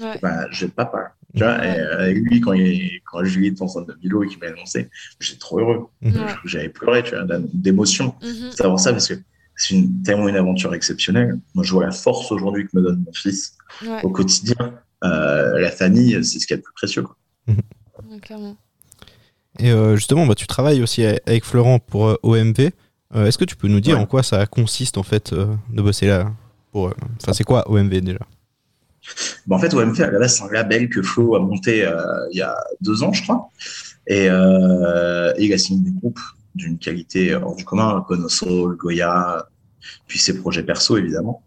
[0.00, 0.18] ouais.
[0.22, 1.14] ben, Je vais être papa.
[1.36, 4.28] Tu vois, et euh, avec lui, quand, il, quand Julie était enceinte de Milo et
[4.28, 4.88] qu'il m'a annoncé,
[5.20, 5.86] j'étais trop heureux.
[6.02, 6.10] Ouais.
[6.44, 8.50] J'avais pleuré, tu vois, d'émotion Mhm.
[8.52, 9.14] savoir ça parce que
[9.54, 11.38] c'est une, tellement une aventure exceptionnelle.
[11.54, 14.56] Moi, je vois la force aujourd'hui que me donne mon fils Ouais, au quotidien.
[15.04, 17.02] Euh, la famille, c'est ce qu'il y a de plus précieux.
[17.02, 17.16] Quoi.
[17.48, 18.56] ouais, clairement.
[19.58, 22.70] Et euh, justement, bah, tu travailles aussi avec Florent pour euh, OMV.
[23.14, 24.02] Euh, Est-ce que tu peux nous dire Ouais.
[24.02, 26.32] en quoi ça consiste en fait euh, de bosser là
[26.72, 28.20] pour, euh, Enfin, c'est quoi OMV déjà?
[29.46, 31.94] Bon, en fait, OMV, à la base, c'est un label que Flo a monté euh,
[32.32, 33.48] il y a deux ans, je crois.
[34.06, 36.20] Et, euh, et il a signé des groupes
[36.54, 39.46] d'une qualité hors du commun, Conosol, Goya,
[40.06, 41.42] puis ses projets perso, évidemment.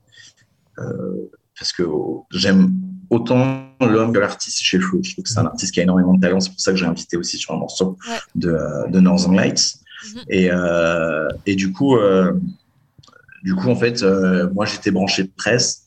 [0.79, 1.83] Euh, parce que
[2.31, 2.71] j'aime
[3.09, 4.99] autant l'homme que l'artiste chez Flo.
[5.03, 6.39] Je trouve que c'est un artiste qui a énormément de talent.
[6.39, 8.17] C'est pour ça que j'ai invité aussi sur un morceau Ouais.
[8.35, 8.57] de,
[8.89, 9.75] de Northern Lights.
[10.15, 10.21] Mhm.
[10.29, 12.33] Et, euh, et du coup, euh,
[13.43, 15.82] du coup, en fait, euh, moi, j'étais branché presse.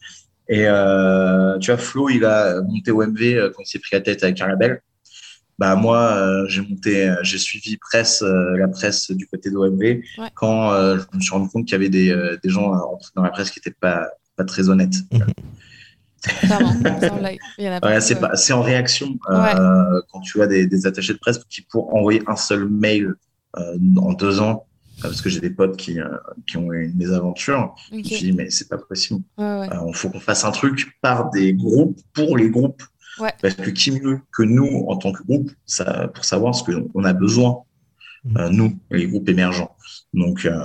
[0.48, 4.00] Et euh, tu vois, Flo, il a monté OMV euh, quand il s'est pris la
[4.00, 4.80] tête avec un label.
[5.58, 9.80] Bah moi, euh, j'ai monté, euh, j'ai suivi presse, euh, la presse du côté d'OMV
[9.82, 10.02] Ouais.
[10.34, 13.10] quand euh, je me suis rendu compte qu'il y avait des, euh, des gens entrés
[13.16, 14.06] dans la presse qui n'étaient pas
[14.36, 14.96] pas très honnêtes.
[17.82, 18.20] Ouais, c'est ouais.
[18.20, 21.94] pas, c'est en réaction euh, quand tu as des, des attachés de presse qui pour
[21.94, 23.14] envoyer un seul mail
[23.56, 24.65] euh, en deux ans,
[25.02, 26.08] parce que j'ai des potes qui euh,
[26.46, 27.74] qui ont eu une mésaventure.
[27.90, 29.20] Je me suis dit mais c'est pas possible.
[29.38, 29.72] Ouais, ouais.
[29.72, 32.82] Euh, Il faut qu'on fasse un truc par des groupes pour les groupes.
[33.18, 33.32] Ouais.
[33.40, 37.04] Parce que qui mieux que nous, en tant que groupe, ça, pour savoir ce qu'on
[37.04, 37.62] a besoin,
[38.36, 39.74] euh, nous, les groupes émergents.
[40.12, 40.58] Donc, euh,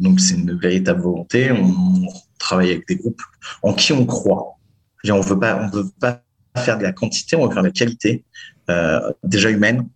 [0.00, 1.50] donc c'est une véritable volonté.
[1.52, 2.06] On
[2.38, 3.22] travaille avec des groupes
[3.62, 4.58] en qui on croit.
[5.02, 6.22] Je veux dire, On veut pas, on veut pas
[6.56, 8.24] faire de la quantité, on veut faire de la qualité,
[8.70, 9.88] euh, déjà humaine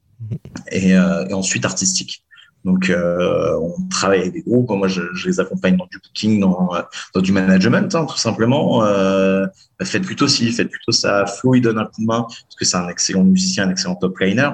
[0.70, 2.24] et, euh, et ensuite artistique.
[2.64, 4.70] Donc, euh, on travaille avec des groupes.
[4.70, 6.70] Moi, je, je les accompagne dans du booking, dans,
[7.14, 8.84] dans du management, hein, tout simplement.
[8.84, 9.46] Euh,
[9.82, 11.26] faites plutôt ci, faites plutôt ça.
[11.26, 13.96] Flo, il donne un coup de main parce que c'est un excellent musicien, un excellent
[13.96, 14.50] top liner.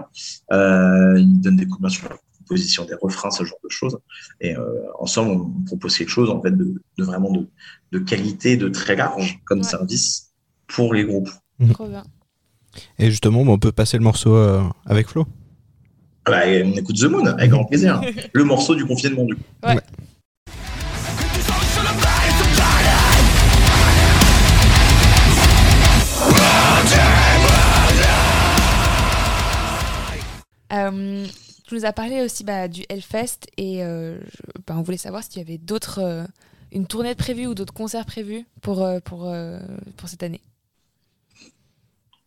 [0.52, 3.68] Euh, il donne des coups de main sur la composition des refrains, ce genre de
[3.68, 3.98] choses.
[4.40, 4.64] Et euh,
[4.98, 7.46] ensemble, on propose quelque chose en fait de, de vraiment de,
[7.92, 9.64] de qualité, de très large comme Ouais.
[9.64, 10.30] service
[10.66, 11.28] pour les groupes.
[11.74, 12.04] Trop bien.
[12.98, 15.26] Et justement, on peut passer le morceau euh, avec Flo?
[16.28, 18.02] Ah bah, on écoute The Moon avec grand plaisir.
[18.34, 19.42] Le morceau du confinement du coup.
[19.64, 19.76] Ouais.
[30.72, 31.24] Euh,
[31.66, 35.22] tu nous as parlé aussi bah, du Hellfest et euh, je- bah, on voulait savoir
[35.22, 36.24] s'il y avait d'autres, euh,
[36.72, 39.58] une tournée de prévue ou d'autres concerts prévus pour, euh, pour, euh,
[39.96, 40.40] pour cette année.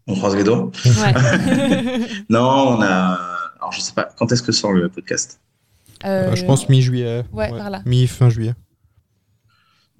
[0.08, 0.72] On croise les doigts.
[0.86, 1.14] Ouais.
[2.30, 3.20] Non, on a.
[3.62, 5.40] Alors, je sais pas, quand est-ce que sort le podcast
[6.04, 7.24] Euh, Euh, je pense mi-juillet.
[7.32, 7.82] ouais, par là.
[7.86, 8.54] Mi-fin juillet.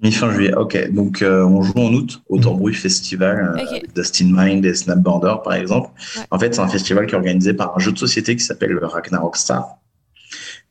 [0.02, 0.90] Mi-fin juillet, ok.
[0.90, 3.68] Donc, euh, on joue en août au Tambouille Festival, euh, Ok.
[3.68, 5.90] avec Dustin Mind et Snap Border, par exemple.
[6.16, 6.24] Ouais.
[6.32, 8.72] En fait, c'est un festival qui est organisé par un jeu de société qui s'appelle
[8.72, 9.76] le Ragnarok Star,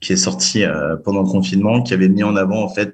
[0.01, 2.93] qui est sorti euh, pendant le confinement, qui avait mis en avant, en fait,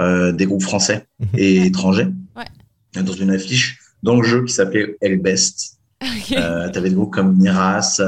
[0.00, 3.02] euh, des groupes français et étrangers Ouais.
[3.02, 5.78] dans une affiche dans le jeu qui s'appelait Hellbest.
[6.02, 6.32] Ok.
[6.36, 8.00] Euh, tu avais des groupes comme Miras,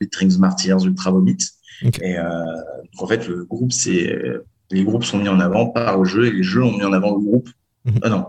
[0.00, 1.38] Beatrix Martyrs, Ultra Vomit.
[2.02, 4.18] Et euh, donc en fait, le groupe, c'est
[4.70, 6.92] les groupes sont mis en avant par le jeu et les jeux ont mis en
[6.92, 7.48] avant le groupe.
[7.84, 7.98] Mhm.
[8.02, 8.26] Ah non,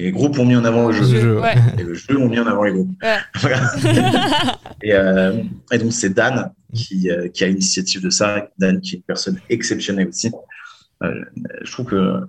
[0.00, 1.54] et les groupes ont mis en avant le Le jeu ouais.
[1.78, 2.90] et le jeu ont mis en avant les groupes.
[3.02, 3.18] Ouais.
[3.34, 3.60] Voilà.
[4.82, 8.48] et, euh, et donc c'est Dan qui, euh, qui a l'initiative de ça.
[8.56, 10.32] Dan qui est une personne exceptionnelle aussi.
[11.02, 11.14] Euh,
[11.62, 12.20] je trouve que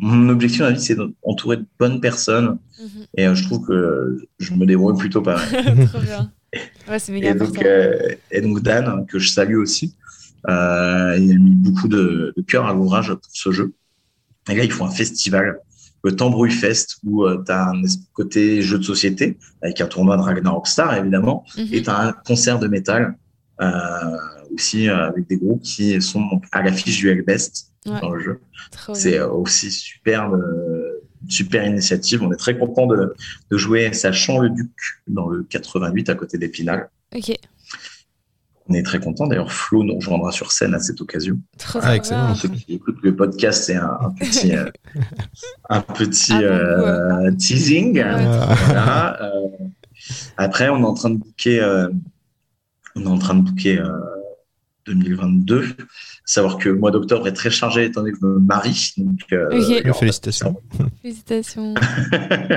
[0.00, 3.06] mon objectif dans la vie, c'est d'entourer de bonnes personnes Mhm.
[3.16, 5.86] et euh, je trouve que je me débrouille plutôt pas mal.
[5.88, 6.32] Trop bien.
[6.88, 7.62] Ouais, c'est méga Et donc, important.
[7.66, 9.94] euh, et donc Dan, que je salue aussi,
[10.48, 13.72] euh, il a mis beaucoup de, de cœur à l'ouvrage pour ce jeu.
[14.50, 15.60] Et là, ils font un festival,
[16.02, 17.82] le Tambrouille Fest, où tu as un
[18.14, 21.68] côté jeu de société, avec un tournoi de Ragnarok Star, évidemment, Mhm.
[21.70, 23.16] et tu as un concert de métal,
[23.60, 23.68] euh,
[24.52, 28.00] aussi euh, avec des groupes qui sont à l'affiche du Hellbest Ouais.
[28.00, 28.40] dans le jeu.
[28.94, 32.22] C'est euh, aussi superbe, euh, super initiative.
[32.22, 33.14] On est très content de,
[33.50, 34.70] de jouer Sachant le Duc
[35.08, 36.90] dans le 88 à côté d'Épinal.
[37.14, 37.32] Ok.
[38.68, 39.26] On est très content.
[39.26, 41.40] D'ailleurs, Flo nous rejoindra sur scène à cette occasion.
[41.58, 42.26] Trop, Ah, excellent.
[42.26, 42.28] bien.
[42.34, 44.70] Pour ceux qui écoutent le podcast, c'est un, un petit, euh,
[45.68, 47.94] un petit Ah euh, teasing.
[47.96, 48.04] Ouais.
[48.04, 49.48] Euh, Voilà, euh,
[50.36, 51.88] après, on est en train de booker, euh,
[52.94, 53.90] on est en train de booker euh,
[54.86, 55.76] 2022.
[56.24, 58.92] Savoir que le mois d'octobre est très chargé étant donné que je me marie.
[58.96, 60.56] Donc, euh, Félicitations.
[61.02, 61.74] Félicitations.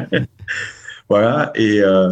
[1.09, 1.51] voilà.
[1.55, 2.09] Et euh,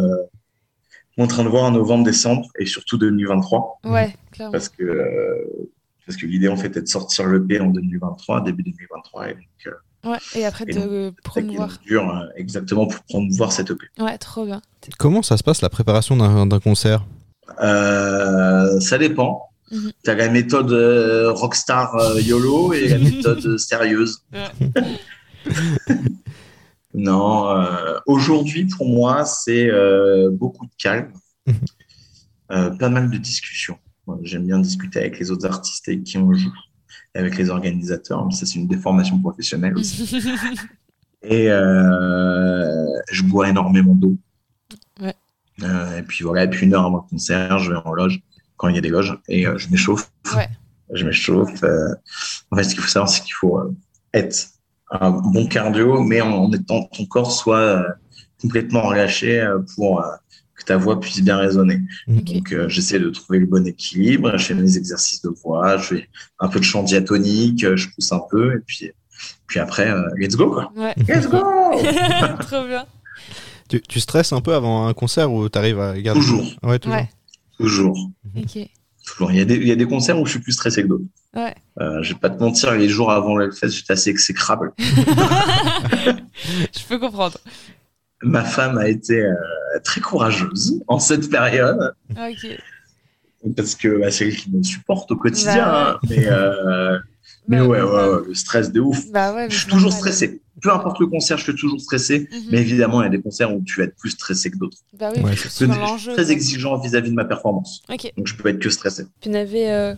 [1.16, 3.80] on est en train de voir en novembre-décembre et surtout 2023.
[3.84, 4.52] Ouais, clairement.
[4.52, 5.70] parce que euh,
[6.06, 9.34] parce que l'idée en fait est de sortir le P en 2023, début 2023, et
[9.34, 9.70] donc euh,
[10.10, 11.78] Ouais, et après Et de promouvoir.
[11.86, 13.86] dur exactement pour promouvoir cette EP.
[13.98, 14.60] Ouais, trop bien.
[14.98, 17.06] Comment ça se passe la préparation d'un d'un concert?
[17.62, 19.48] Euh, ça dépend.
[19.70, 19.92] Mhm.
[20.04, 24.22] Tu as la méthode euh, rockstar euh, YOLO et la méthode sérieuse.
[26.94, 31.12] non, euh, aujourd'hui pour moi c'est euh, beaucoup de calme,
[31.46, 31.54] Mhm.
[32.52, 33.78] euh, pas mal de discussions.
[34.22, 36.52] J'aime bien discuter avec les autres artistes avec qui on joue.
[37.14, 38.26] et avec les organisateurs.
[38.26, 40.02] Mais ça, c'est une déformation professionnelle aussi.
[41.22, 44.18] Et euh, je bois énormément d'eau.
[45.00, 45.14] Ouais.
[45.62, 48.20] Euh, et puis voilà, et puis une heure avant le concert, je vais en loge
[48.56, 50.10] quand il y a des loges et euh, je m'échauffe.
[50.36, 50.48] Ouais.
[50.92, 51.62] Je m'échauffe.
[51.64, 51.94] euh.
[52.50, 53.74] en fait, ce qu'il faut savoir, c'est qu'il faut euh,
[54.12, 54.46] être
[54.90, 57.82] un bon cardio, mais en, en étant ton corps soit euh,
[58.40, 60.06] complètement relâché euh, pour euh,
[60.56, 61.80] que ta voix puisse bien résonner.
[62.06, 64.36] Donc, euh, j'essaie de trouver le bon équilibre.
[64.36, 68.12] Je fais mes exercices de voix, je fais un peu de chant diatonique, je pousse
[68.12, 68.92] un peu, et puis,
[69.48, 70.70] puis après, euh, let's go, quoi.
[70.76, 70.94] Ouais.
[71.08, 71.38] Let's go!
[72.40, 72.86] Trop bien.
[73.68, 76.46] Tu, tu stresses un peu avant un concert ou t'arrives à garder Toujours.
[76.62, 76.98] Ouais, toujours.
[76.98, 77.08] Ouais.
[77.58, 78.10] Toujours.
[79.04, 79.30] Toujours.
[79.32, 80.88] Il y, a des, il y a des concerts où je suis plus stressé que
[80.88, 81.04] d'autres.
[81.34, 81.54] Ouais.
[81.80, 84.72] Euh, je vais pas te mentir, les jours avant le fest, j'étais assez exécrable.
[84.78, 86.16] Je
[86.88, 87.38] peux comprendre.
[88.22, 89.34] Ma femme a été euh,
[89.82, 92.46] très courageuse en cette période Ok.
[93.56, 95.56] parce que bah, c'est elle qui me supporte au quotidien.
[95.56, 96.06] Bah hein.
[96.08, 96.98] Mais, euh,
[97.48, 99.10] mais Bah, ouais, ouais, ouais, le stress de ouf.
[99.10, 99.48] Bah ouais.
[99.50, 99.98] Je suis toujours normal.
[99.98, 100.40] stressé.
[100.62, 102.28] Peu importe le concert, je suis toujours stressé.
[102.32, 102.40] Mhm.
[102.50, 104.78] Mais évidemment, il y a des concerts où tu vas être plus stressé que d'autres.
[104.98, 107.82] Bah oui, Ouais, puis c'est c'est Je suis très exigeant vis-à-vis de ma performance.
[108.16, 109.04] Donc je peux être que stressé.
[109.20, 109.94] Puis on avait euh,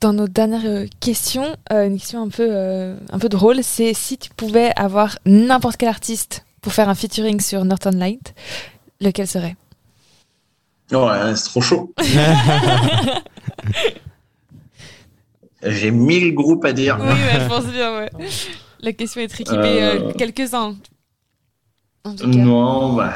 [0.00, 3.62] dans nos dernières euh, questions euh, une question un peu, euh, un peu drôle.
[3.62, 8.34] C'est si tu pouvais avoir n'importe quel artiste pour faire un featuring sur Northern Light,
[9.00, 9.56] lequel serait?
[10.90, 11.92] Ouais, c'est trop chaud.
[15.64, 16.98] J'ai mille groupes à dire.
[17.00, 18.10] Oui, je pense bien, ouais.
[18.80, 20.12] La question est tricky, mais euh, Euh.
[20.14, 20.76] quelques-uns.
[22.24, 23.12] Non, bah,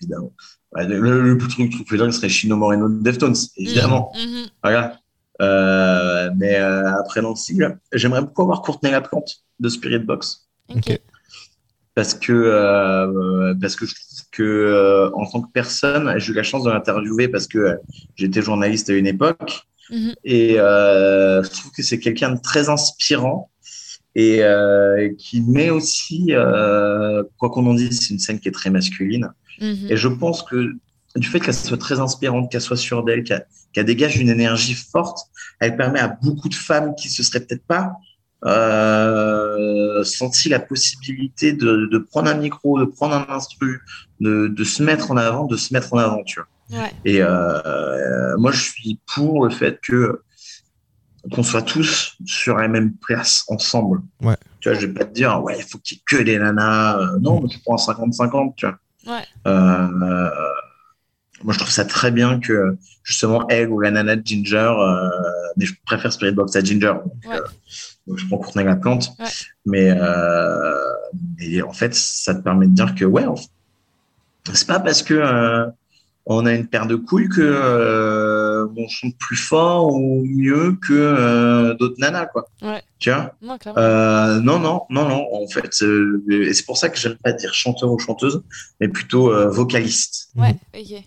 [0.00, 0.32] évidemment.
[0.72, 4.12] Bah, le, le plus truc truc préféré serait Chino Moreno de Deftones, évidemment.
[4.16, 4.46] Mhm.
[4.62, 4.98] Voilà.
[5.40, 11.00] Euh, mais euh, après style, j'aimerais beaucoup avoir Courtney Laplante de Spirit Box Ok.
[11.94, 16.36] Parce que euh, parce que je trouve que euh, en tant que personne, j'ai eu
[16.36, 17.78] la chance de l'interviewer parce que
[18.16, 20.14] j'étais journaliste à une époque Mhm.
[20.24, 23.50] et euh, je trouve que c'est quelqu'un de très inspirant
[24.14, 28.52] et euh, qui met aussi euh, quoi qu'on en dise, c'est une scène qui est
[28.52, 29.30] très masculine.
[29.60, 29.86] Mhm.
[29.88, 30.72] Et je pense que
[31.16, 34.74] du fait qu'elle soit très inspirante, qu'elle soit sûre d'elle, qu'elle qu'elle dégage une énergie
[34.74, 35.18] forte,
[35.60, 37.92] elle permet à beaucoup de femmes qui se seraient peut-être pas
[38.44, 39.39] euh,
[40.04, 43.80] senti la possibilité de, de prendre un micro, de prendre un instru,
[44.20, 46.82] de, de se mettre en avant, de se mettre en avant, tu vois.
[46.82, 46.92] Ouais.
[47.04, 50.22] Et euh, moi, je suis pour le fait que
[51.32, 54.00] qu'on soit tous sur la même place ensemble.
[54.22, 54.36] Ouais.
[54.60, 56.38] Tu vois, je vais pas te dire, ouais, il faut qu'il y ait que des
[56.38, 56.98] nanas.
[56.98, 58.78] Euh, Non, mais je prends un 50-50, tu vois.
[59.06, 59.24] Ouais.
[59.46, 60.30] Euh,
[61.42, 65.08] moi, je trouve ça très bien que justement elle ou la nana de Ginger, euh,
[65.56, 66.94] mais je préfère Spirit Box à Ginger.
[67.04, 67.36] Donc, Ouais.
[67.36, 67.42] euh,
[68.06, 69.10] donc je prends Courtney la plante.
[69.18, 69.26] Ouais.
[69.66, 70.74] Mais, euh,
[71.38, 73.24] mais en fait, ça te permet de dire que ouais,
[74.52, 75.66] c'est pas parce que euh,
[76.26, 80.92] on a une paire de couilles que euh, on chante plus fort ou mieux que
[80.92, 82.46] euh, d'autres nanas, quoi.
[82.62, 82.82] Ouais.
[82.98, 83.34] Tu vois?
[83.42, 85.26] Non, euh, non, non, non, non.
[85.32, 88.42] En fait, euh, et c'est pour ça que j'aime pas dire chanteur ou chanteuse,
[88.80, 90.28] mais plutôt euh, vocaliste.
[90.36, 91.04] Ouais, ok.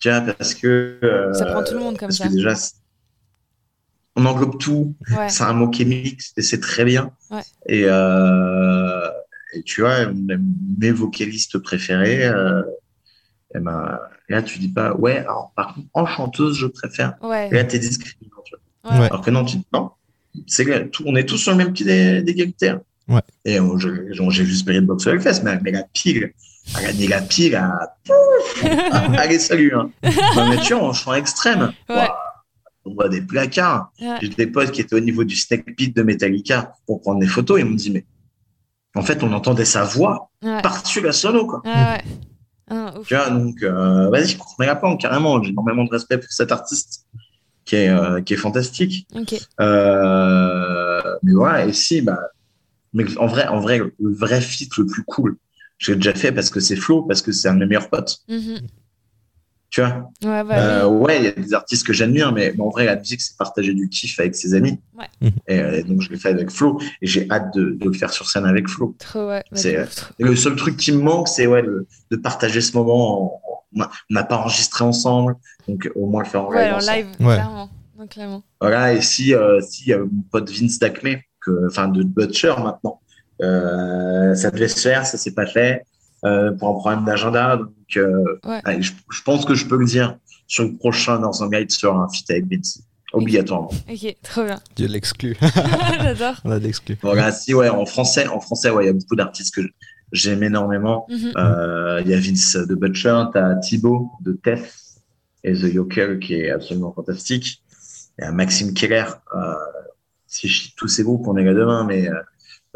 [0.00, 2.28] Tu vois, parce que euh, Ça prend tout le monde comme parce ça.
[2.28, 2.74] que déjà, c'est-
[4.16, 4.94] on englobe tout.
[5.16, 5.28] Ouais.
[5.28, 7.10] C'est un mot qui est mixte et c'est très bien.
[7.30, 7.40] Ouais.
[7.66, 9.08] Et, euh,
[9.54, 10.44] et tu vois, même
[10.78, 12.62] mes vocalistes préférés, euh,
[13.54, 13.98] eh ben,
[14.28, 17.14] là, tu dis pas, ouais, alors par contre, en chanteuse, je préfère.
[17.22, 17.48] Ouais.
[17.50, 18.36] Et là, t'es discriminant.
[18.44, 18.92] tu vois.
[18.94, 19.00] Ouais.
[19.00, 19.06] Ouais.
[19.06, 19.90] Alors que non, tu dis non.
[20.48, 22.74] C'est que tout, on est tous sur le même pied d'é- d'égalité.
[23.08, 23.20] Ouais.
[23.44, 26.32] Et j'ai vu Spirit Box sur le fest, mais, mais la pile,
[26.74, 29.72] a gagné la pile, à, pouf, Ah, allez, salut.
[29.74, 29.90] Hein.
[30.36, 32.08] Non, mais tu vois, en chant extrême, Ouais.
[32.84, 33.90] On voit des placards.
[34.00, 34.16] Ouais.
[34.20, 37.26] J'ai des potes qui étaient au niveau du snake pit de Metallica pour prendre des
[37.26, 37.60] photos.
[37.60, 38.04] Ils m'ont dit, mais
[38.94, 40.60] en fait, on entendait sa voix Ouais.
[40.62, 41.62] par-dessus la solo, quoi.
[41.64, 42.02] Ouais.
[42.70, 42.94] Ah.
[43.06, 45.42] Tu vois, donc, euh, vas-y, Courtney Laplante, carrément.
[45.42, 47.06] J'ai énormément de respect pour cet artiste
[47.64, 49.06] qui est, euh, qui est fantastique.
[49.60, 52.18] Euh, mais voilà, et si, bah,
[52.92, 55.36] mais en vrai, en vrai, le vrai fit le plus cool,
[55.78, 58.18] j'ai déjà fait parce que c'est Flo, parce que c'est un de mes meilleurs potes.
[58.28, 58.60] Mhm.
[59.74, 62.62] Tu vois, Ouais, bah Euh, ouais, il y a des artistes que j'admire, mais, mais
[62.62, 64.78] en vrai, la musique, c'est partager du kiff avec ses amis.
[64.96, 65.06] Ouais.
[65.20, 65.30] Mhm.
[65.48, 68.12] Et, euh, donc, je l'ai fait avec Flo, et j'ai hâte de, de le faire
[68.12, 68.94] sur scène avec Flo.
[69.00, 69.42] Trop, ouais.
[69.50, 69.84] Bah, c'est, euh,
[70.20, 73.24] le seul truc qui me manque, c'est ouais, le- de partager ce moment.
[73.24, 73.40] en-
[73.76, 75.34] on n'a pas enregistré ensemble,
[75.66, 76.74] donc au moins le faire en Ouais, live.
[76.74, 76.96] en ensemble.
[76.96, 77.06] live,
[77.98, 78.06] Ouais.
[78.08, 78.42] clairement.
[78.60, 83.00] Voilà, et si, euh, si euh, mon pote Vince Dacme, que, enfin de Butcher maintenant,
[83.42, 85.82] euh, ça devait se faire, ça s'est pas fait
[86.24, 87.56] euh, pour un problème d'agenda.
[87.58, 88.60] Donc, euh, Ouais.
[88.64, 90.16] allez, je, je pense que je peux le dire
[90.46, 92.80] sur le prochain dans un guide sur un feat avec Vince,
[93.12, 93.70] obligatoirement.
[93.90, 94.60] Ok, trop bien.
[94.76, 95.36] Dieu l'exclut.
[96.02, 96.36] J'adore.
[96.44, 96.98] On a l'exclu.
[97.02, 99.62] Voilà, si ouais, en français, en français, ouais, il y a beaucoup d'artistes que
[100.12, 101.06] j'aime énormément.
[101.08, 101.32] Mhm.
[101.36, 104.74] Euh, Il y a Vince de Butcher, t'as Thibaut de Tef
[105.42, 107.62] et The Yokel qui est absolument fantastique.
[108.18, 109.04] Il y a Maxime Keller,
[109.34, 109.54] euh,
[110.26, 112.08] si je cite tous ces groupes, on est là demain, mais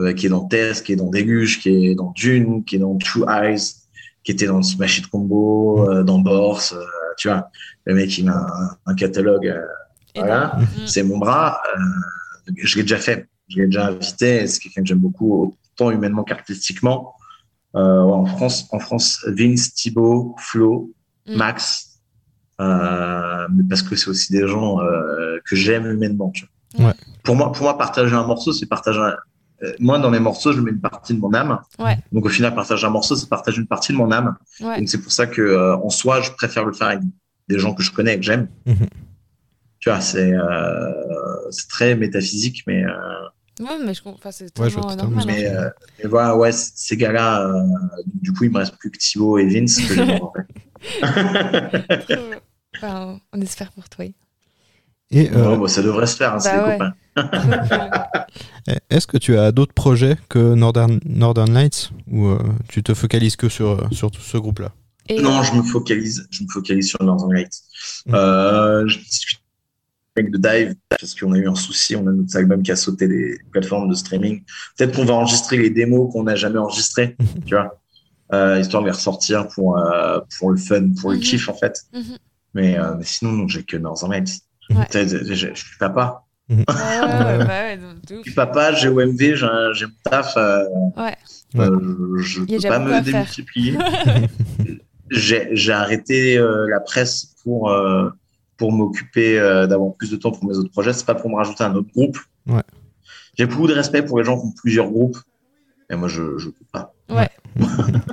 [0.01, 2.79] euh, qui est dans Test, qui est dans Déluge, qui est dans Dune, qui est
[2.79, 3.59] dans True Eyes,
[4.25, 6.85] qui était dans Smash It Combo, euh, dans Borse, euh,
[7.17, 7.49] tu vois.
[7.85, 9.61] Le mec, il a un, un catalogue, euh,
[10.15, 10.57] voilà.
[10.59, 10.87] Mm.
[10.87, 11.61] C'est mon bras.
[11.77, 14.47] euh, je l'ai déjà fait, je l'ai déjà invité.
[14.47, 17.15] C'est quelqu'un que j'aime beaucoup, autant humainement qu'artistiquement.
[17.77, 20.93] Euh, ouais, en France, en France, Vince, Thibaut, Flo,
[21.27, 21.37] Mm.
[21.37, 22.01] Max,
[22.61, 26.31] euh, mais parce que c'est aussi des gens euh, que j'aime humainement.
[26.31, 26.47] Tu
[26.79, 26.87] vois.
[26.89, 26.95] Ouais.
[27.23, 28.99] Pour moi, pour moi, partager un morceau, c'est partager.
[29.63, 31.59] Euh, moi, dans mes morceaux, je mets une partie de mon âme.
[31.79, 31.99] Ouais.
[32.13, 34.37] Donc, au final, partager un morceau, c'est partager une partie de mon âme.
[34.61, 34.79] Ouais.
[34.79, 37.01] Donc, c'est pour ça que, euh, en soi, je préfère le faire avec
[37.49, 38.49] des gens que je connais et que j'aime.
[38.67, 38.87] Mhm.
[39.81, 42.91] Tu vois, c'est euh, c'est très métaphysique, mais euh,
[43.61, 44.19] Ouais, mais je comprends.
[44.19, 45.25] Enfin, c'est Ouais, normal.
[45.27, 45.55] mais, hein.
[45.57, 45.71] euh,
[46.03, 47.63] mais voilà, ouais, ces gars-là, euh,
[48.15, 49.79] du coup, il me reste plus que Thibaut et Vince.
[49.81, 49.95] Que
[52.77, 54.05] enfin, on espère pour toi.
[55.11, 56.79] Et euh, ça devrait se faire, hein, c'est Bah des ouais.
[56.79, 56.95] copains.
[58.91, 62.39] est-ce que tu as d'autres projets que Northern, Northern Lights ou euh,
[62.69, 64.73] tu te focalises que sur, sur tout ce groupe-là?
[65.09, 67.61] Et, Non, euh, je me focalise, je me focalise sur Northern Lights.
[68.07, 68.15] Mhm.
[68.15, 69.41] Euh, je discute
[70.17, 72.77] avec de Dive parce qu'on a eu un souci, on a notre album qui a
[72.77, 74.43] sauté des plateformes de streaming.
[74.77, 77.17] Peut-être qu'on va enregistrer les démos qu'on n'a jamais enregistrées,
[77.47, 77.79] tu vois,
[78.35, 81.23] euh, histoire de les ressortir pour euh, pour le fun, pour le Mhm.
[81.23, 81.83] kiff en fait.
[81.95, 82.03] Mhm.
[82.55, 84.41] Mais, euh, mais sinon, non, j'ai que Northern Lights.
[84.71, 86.25] Je suis papa.
[86.51, 87.79] Ouais, ouais, ouais, bah ouais,
[88.11, 89.35] Je suis papa, j'ai OMV,
[89.75, 90.37] j'ai mon taf.
[90.37, 90.65] euh,
[90.97, 91.17] Ouais.
[91.57, 93.77] euh, je a peux pas me démultiplier.
[95.11, 98.11] j'ai j'ai arrêté euh, la presse pour euh,
[98.57, 100.93] pour m'occuper euh, d'avoir plus de temps pour mes autres projets.
[100.93, 102.19] C'est pas pour me rajouter un autre groupe.
[102.47, 102.63] Ouais.
[103.39, 105.19] J'ai beaucoup de respect pour les gens qui ont plusieurs groupes.
[105.91, 106.93] Et moi, je je peux pas.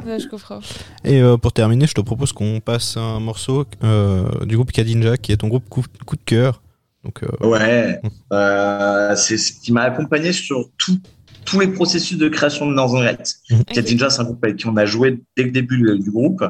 [0.06, 0.60] Ouais, je comprends.
[1.04, 5.18] Et euh, pour terminer, je te propose qu'on passe un morceau euh, du groupe Kadinja,
[5.18, 6.62] qui est ton groupe coup, coup de cœur.
[7.06, 8.02] Donc, euh, Ouais.
[8.34, 11.00] Euh, c'est ce qui m'a accompagné sur tout-
[11.46, 13.36] tous les processus de création de Northern Lights.
[13.52, 13.66] Ok.
[13.68, 16.44] Kadinja, c'est un groupe avec qui on a joué dès le début du, du groupe.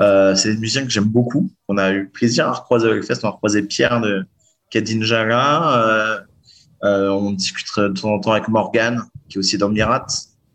[0.00, 1.50] Euh, c'est des musiciens que j'aime beaucoup.
[1.66, 3.24] On a eu plaisir à recroiser avec Fest.
[3.24, 4.24] On a recroisé Pierre de
[4.70, 5.76] Kadinja là.
[5.82, 6.20] Euh,
[6.84, 10.06] euh, on discute de temps en temps avec Morgan, qui est aussi dans Mirat,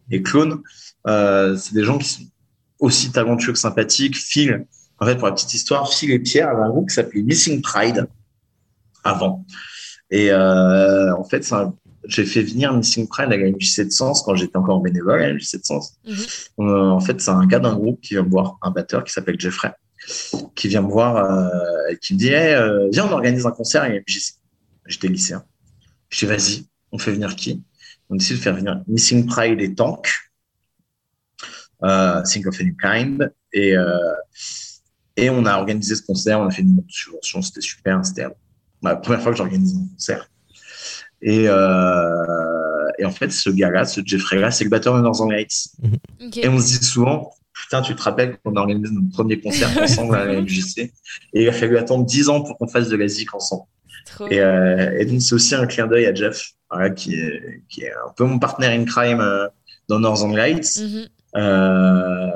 [0.09, 0.61] et Clone.
[1.07, 2.23] Euh, c'est des gens qui sont
[2.79, 4.15] aussi talentueux que sympathiques.
[4.15, 4.65] Phil,
[4.99, 7.61] en fait, pour la petite histoire, Phil et Pierre avaient un groupe qui s'appelait Missing
[7.61, 8.07] Pride
[9.03, 9.45] avant.
[10.11, 11.73] Et euh, en fait, un-
[12.07, 15.33] j'ai fait venir Missing Pride à la MJ7 Sens quand j'étais encore bénévole à la
[15.33, 15.93] MJ7 Sens.
[16.05, 16.15] Mhm.
[16.67, 19.13] Euh, en fait, c'est un gars d'un groupe qui vient me voir, un batteur qui
[19.13, 19.71] s'appelle Jeffrey,
[20.55, 21.47] qui vient me voir euh,
[21.89, 24.35] et qui me dit Hey, euh, Viens, on organise un concert à la MJC.
[24.85, 25.43] J'étais lycéen.
[26.09, 27.63] Je dis Vas-y, on fait venir qui?
[28.09, 30.07] On décide de faire venir Missing Pride et Tank,
[31.83, 33.31] euh, Think of Any Kind.
[33.53, 33.97] Et, euh,
[35.15, 38.05] et on a organisé ce concert, on a fait une de subvention, c'était super.
[38.05, 38.25] C'était
[38.89, 40.29] la première fois que j'organise un concert.
[41.21, 45.69] Et, euh, et en fait, ce gars-là, ce Jeffrey-là, c'est le batteur de Northern Lights.
[46.21, 46.38] Ok.
[46.38, 49.69] Et on se dit souvent, putain, tu te rappelles qu'on a organisé notre premier concert
[49.81, 50.91] ensemble à la MJC et
[51.34, 53.63] il a fallu attendre 10 ans pour qu'on fasse de la zik ensemble.
[54.29, 57.84] Et, euh, et donc, c'est aussi un clin d'œil à Jeff, voilà, qui, est, qui
[57.84, 59.47] est un peu mon partenaire in crime euh,
[59.88, 60.79] dans Northern Lights.
[60.81, 61.07] Mhm.
[61.36, 62.29] Euh,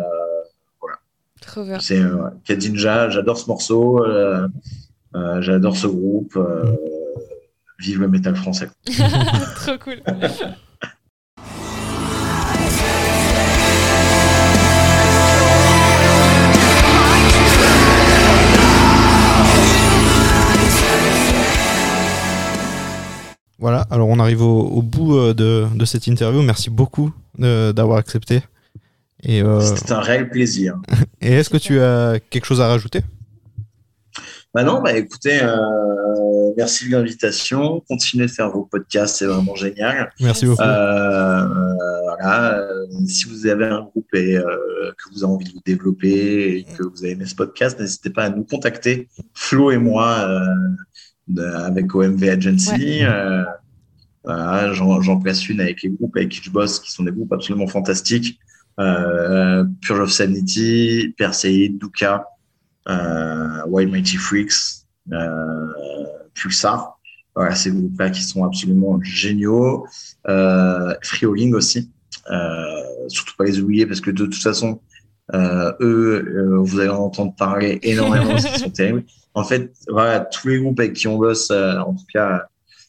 [1.41, 1.79] Trop bien.
[1.79, 4.47] c'est euh, Kadinja, j'adore ce morceau, euh, euh,
[5.41, 6.35] j'adore ce groupe.
[6.35, 6.71] euh,
[7.79, 8.69] vive le métal français.
[9.55, 10.01] Trop cool.
[23.59, 26.41] voilà, alors on arrive au, au bout euh, de, de cette interview.
[26.41, 27.11] Merci beaucoup
[27.41, 28.41] euh, d'avoir accepté.
[29.27, 30.75] Euh, C'était un réel plaisir.
[31.21, 33.01] et est-ce que tu as quelque chose à rajouter?
[34.57, 35.55] Bah non, bah écoutez, euh,
[36.57, 37.83] merci de l'invitation.
[37.87, 40.09] Continuez de faire vos podcasts, c'est vraiment génial.
[40.19, 40.63] Merci beaucoup.
[40.63, 41.47] Euh,
[42.05, 44.43] voilà, euh, si vous avez un groupe et euh,
[44.97, 48.09] que vous avez envie de vous développer et que vous avez aimé ce podcast, n'hésitez
[48.09, 50.39] pas à nous contacter, Flo et moi, euh,
[51.27, 53.03] de- avec OMV Agency.
[53.03, 53.43] Euh,
[54.23, 57.11] voilà, j'en j'en place une avec les groupes avec qui je bosse, qui sont des
[57.11, 58.39] groupes absolument fantastiques.
[58.79, 62.25] Euh, Purge of Sanity, Perseid, Duka,
[62.89, 65.67] euh, Wild Mighty Freaks, euh,
[66.33, 66.99] Pulsar.
[67.35, 69.85] Voilà, ces groupes-là qui sont absolument géniaux.
[70.27, 71.91] Euh, Freeholding aussi.
[72.31, 74.81] Euh, surtout pas les oublier parce que de toute façon,
[75.33, 79.03] euh, eux, euh, vous allez en entendre parler énormément parce qu'ils sont terribles.
[79.33, 82.47] En fait, voilà, tous les groupes avec qui on bosse, euh, en tout cas,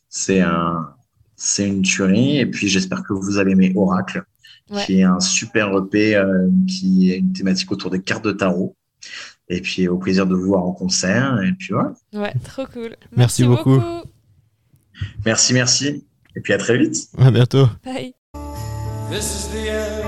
[0.09, 0.95] c'est un,
[1.37, 2.39] c'est une tuerie.
[2.39, 4.23] Et puis, j'espère que vous allez aimer Oracle,
[4.71, 4.85] Ouais.
[4.85, 8.77] qui est un super EP euh, qui est une thématique autour des cartes de tarot.
[9.51, 11.41] Et puis, au plaisir de vous voir en concert.
[11.43, 11.93] Et puis, voilà.
[12.13, 12.97] Ouais, trop cool.
[13.17, 13.81] Merci beaucoup.
[15.25, 16.05] Merci, merci.
[16.37, 17.09] Et puis à très vite.
[17.19, 17.67] À bientôt.
[17.85, 18.15] Bye.
[19.11, 20.05] This is the end.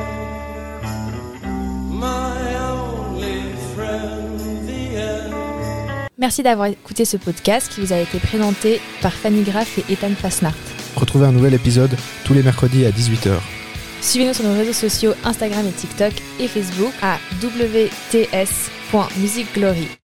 [1.90, 6.08] My only friend, the end.
[6.18, 10.14] Merci d'avoir écouté ce podcast qui vous a été présenté par Fanny Graff et Ethan
[10.14, 10.54] Fasnart.
[10.96, 13.59] Retrouvez un nouvel épisode tous les mercredis à 18h.
[14.02, 19.90] Suivez-nous sur nos réseaux sociaux Instagram et TikTok et Facebook à wts.musicglory.